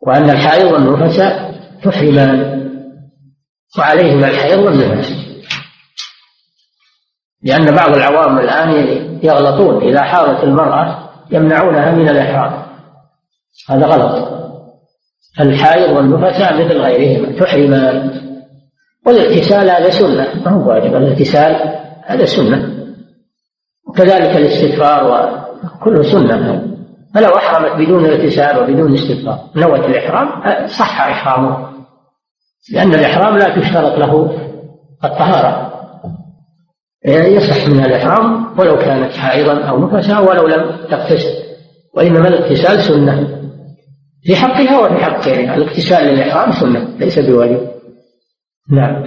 [0.08, 1.24] وأن الحائض والنفس
[1.84, 2.61] تحرمان
[3.78, 5.32] وعليهما الحيض والنفس
[7.44, 8.70] لأن بعض العوام الآن
[9.24, 12.62] يغلطون إذا حاضت المرأة يمنعونها من الإحرام
[13.70, 14.32] هذا غلط.
[15.40, 18.22] الحائض والنفس مثل غيرهما تحرمان
[19.06, 20.44] والاغتسال هذا سنة.
[20.46, 22.70] ما هو واجب؟ الاغتسال هذا سنة.
[23.88, 25.04] وكذلك الاستغفار
[25.64, 26.68] وكله سنة.
[27.16, 30.28] فلو أحرمت بدون اغتسال وبدون استغفار نوت الإحرام
[30.68, 31.81] صح إحرامه.
[32.70, 34.38] لأن الإحرام لا تشترط له
[35.04, 35.72] الطهارة
[37.06, 41.52] يصح منها الإحرام ولو كانت حائضا أو نفسا ولو لم تغتسل
[41.94, 43.42] وإنما الاغتسال سنة.
[44.24, 45.56] في حقها وفي حق غيرها.
[45.56, 47.72] الاغتسال للإحرام سنة ليس بواجب.
[48.72, 49.04] نعم.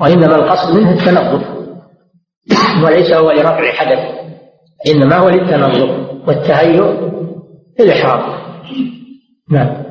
[0.00, 1.44] وإنما القصد منه التنظف.
[2.84, 3.98] وليس هو لرفع حدث.
[4.88, 5.90] إنما هو للتنظف
[6.28, 7.10] والتهيؤ
[7.80, 8.38] للإحرام.
[9.50, 9.85] نعم.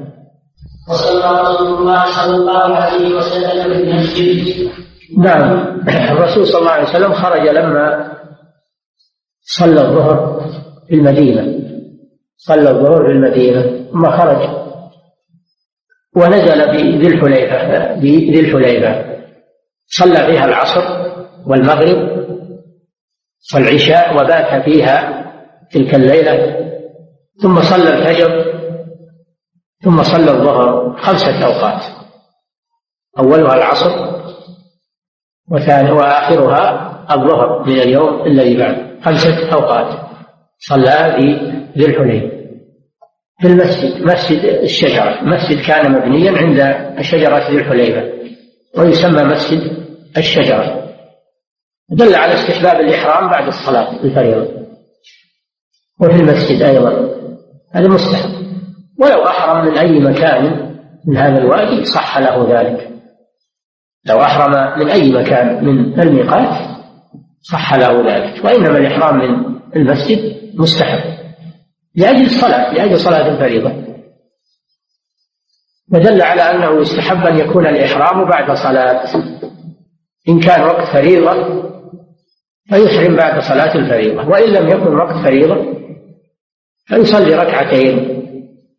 [0.89, 4.69] وصلى رسول الله صلى الله عليه وسلم في المسجد
[5.17, 5.79] نعم.
[5.87, 8.11] الرسول صلى الله عليه وسلم خرج لما
[9.41, 10.41] صلى الظهر
[10.87, 11.59] في المدينة.
[12.37, 14.49] صلى الظهر في المدينة ثم خرج.
[16.15, 19.15] ونزل بذي الحليفة بذي الحليفة.
[19.87, 20.83] صلى فيها العصر
[21.47, 22.25] والمغرب
[23.55, 25.25] والعشاء وبات فيها
[25.71, 26.55] تلك الليلة.
[27.41, 28.54] ثم صلى الفجر
[29.83, 31.83] ثم صلى الظهر خمسة أوقات.
[33.19, 33.91] أولها العصر
[35.51, 38.99] وثاني وآخرها الظهر من اليوم الذي بعد.
[39.03, 39.99] خمسة أوقات.
[40.59, 42.35] صلى في ذي الحليفة
[43.41, 45.23] في المسجد مسجد الشجرة.
[45.23, 48.13] مسجد كان مبنيا عند شجرة ذي الحليفة.
[48.77, 49.85] ويسمى مسجد
[50.17, 50.85] الشجرة.
[51.89, 54.65] دل على استحباب الإحرام بعد الصلاة الفريضة.
[56.01, 57.15] وفي المسجد أيضا.
[57.71, 58.34] هذا مستحب.
[58.99, 60.71] ولو أحرم من أي مكان
[61.07, 62.91] من هذا الوادي صح له ذلك.
[64.05, 66.75] لو أحرم من أي مكان من الميقات
[67.41, 71.15] صح له ذلك وإنما الإحرام من المسجد مستحب
[71.95, 73.85] لأجل الصلاة لأجل صلاة الفريضة
[75.93, 79.05] ودل على أنه يستحب أن يكون الإحرام بعد صلاة.
[80.29, 81.63] إن كان وقت فريضة
[82.69, 85.65] فيحرم بعد صلاة الفريضة وإن لم يكن وقت فريضة
[86.85, 88.14] فيصلي ركعتين.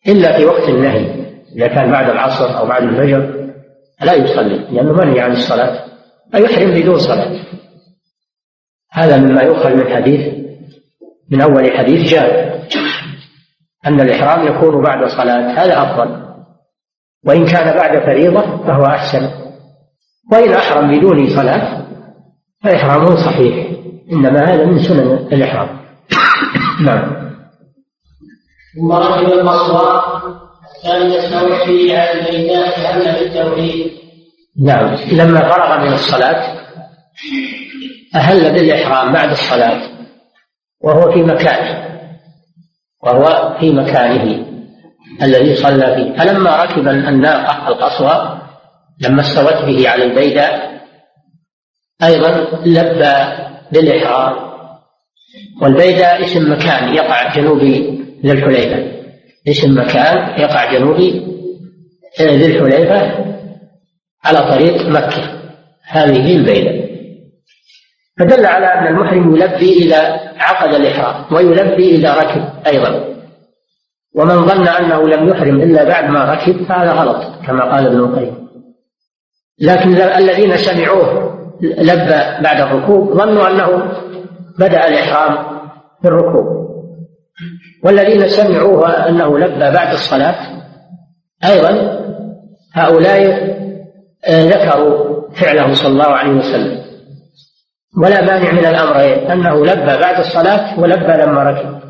[0.09, 1.27] إلا في وقت النهي.
[1.57, 3.47] إذا كان بعد العصر أو بعد الفجر
[4.03, 5.85] لا يصلي لأنه منهي عن الصلاة.
[6.33, 7.41] فيحرم بدون صلاة.
[8.93, 10.35] هذا مما يؤخذ من حديث
[11.31, 12.57] من أول حديث جابر.
[13.87, 16.27] أن الإحرام يكون بعد صلاة هذا أفضل.
[17.27, 19.31] وإن كان بعد فريضة فهو أحسن.
[20.33, 21.87] وإن أحرم بدون صلاة
[22.65, 23.67] فإحرامه صحيح.
[24.13, 25.81] إنما هذا من سنن الإحرام.
[26.85, 27.26] نعم.
[28.77, 30.03] ثم ركب المصوى
[30.77, 33.93] الثاني يستوي فيه على البيداء كأن بالتوحيد
[34.65, 36.57] نعم لما فرغ من الصلاة
[38.15, 39.83] أهل بالإحرام بعد الصلاة
[40.81, 41.87] وهو في مكانه
[43.03, 44.47] وهو في مكانه
[45.23, 46.19] الذي صلى فيه.
[46.19, 48.41] فلما ركب الناقة القصوى
[49.01, 50.81] لما استوت به على البيداء
[52.03, 52.31] أيضا
[52.65, 53.15] لبى
[53.73, 54.47] بالإحرام.
[55.63, 58.97] والبيداء اسم مكان يقع جنوبي ذي الحليفة.
[59.49, 61.27] اسم مكان يقع جنوبي
[62.21, 63.25] ذي الحليفة
[64.25, 65.23] على طريق مكة.
[65.89, 66.87] هذه البيداء
[68.19, 73.17] فدل على أن المحرم يلبي إذا عقد الإحرام ويلبي إذا ركب أيضا.
[74.15, 78.47] ومن ظن أنه لم يحرم إلا بعد ما ركب فهذا غلط كما قال ابن القيم.
[79.61, 83.93] لكن الذين سمعوه لبى بعد الركوب ظنوا أنه
[84.59, 85.59] بدأ الإحرام
[86.03, 86.66] في الركوب
[87.87, 90.35] والذين سمعوه أنه لبى بعد الصلاة
[91.45, 92.01] أيضا
[92.73, 93.21] هؤلاء
[94.31, 96.87] ذكروا فعله صلى الله عليه وسلم.
[98.03, 101.81] ولا مانع من الأمرين أنه لبى بعد الصلاة ولبى لما ركب.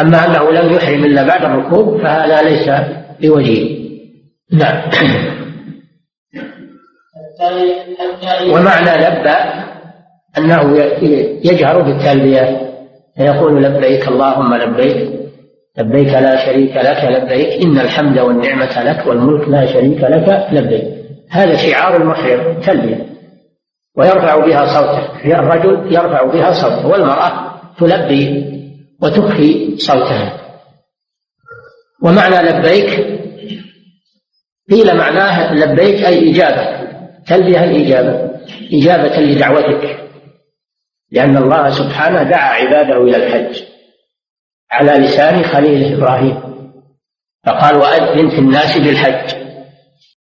[0.00, 2.70] أما أنه لم يحرم إلا بعد الركوب فهذا ليس
[3.20, 3.84] بوجيه
[4.52, 4.90] نعم.
[8.52, 9.36] ومعنى لبى
[10.38, 10.76] أنه
[11.44, 12.73] يجهر بالتلبية.
[13.16, 15.24] فيقول لبيك اللهم لبيك
[15.78, 20.84] لبيك لا شريك لك لبيك إن الحمد والنعمة لك والملك لا شريك لك لبيك.
[21.30, 23.06] هذا شعار المحرم تلبية.
[23.96, 28.44] ويرفع بها صوته الرجل يرفع بها صوته والمرأة تلبي
[29.02, 30.40] وتخفي صوتها.
[32.02, 33.20] ومعنى لبيك
[34.70, 36.84] قيل معناه لبيك أي إجابة.
[37.26, 38.30] تلبية الإجابة
[38.72, 40.03] إجابة لدعوتك.
[41.14, 43.62] لأن الله سبحانه دعا عباده إلى الحج
[44.70, 46.40] على لسان خليله إبراهيم.
[47.46, 49.43] فقال وأذن في الناس بالحج.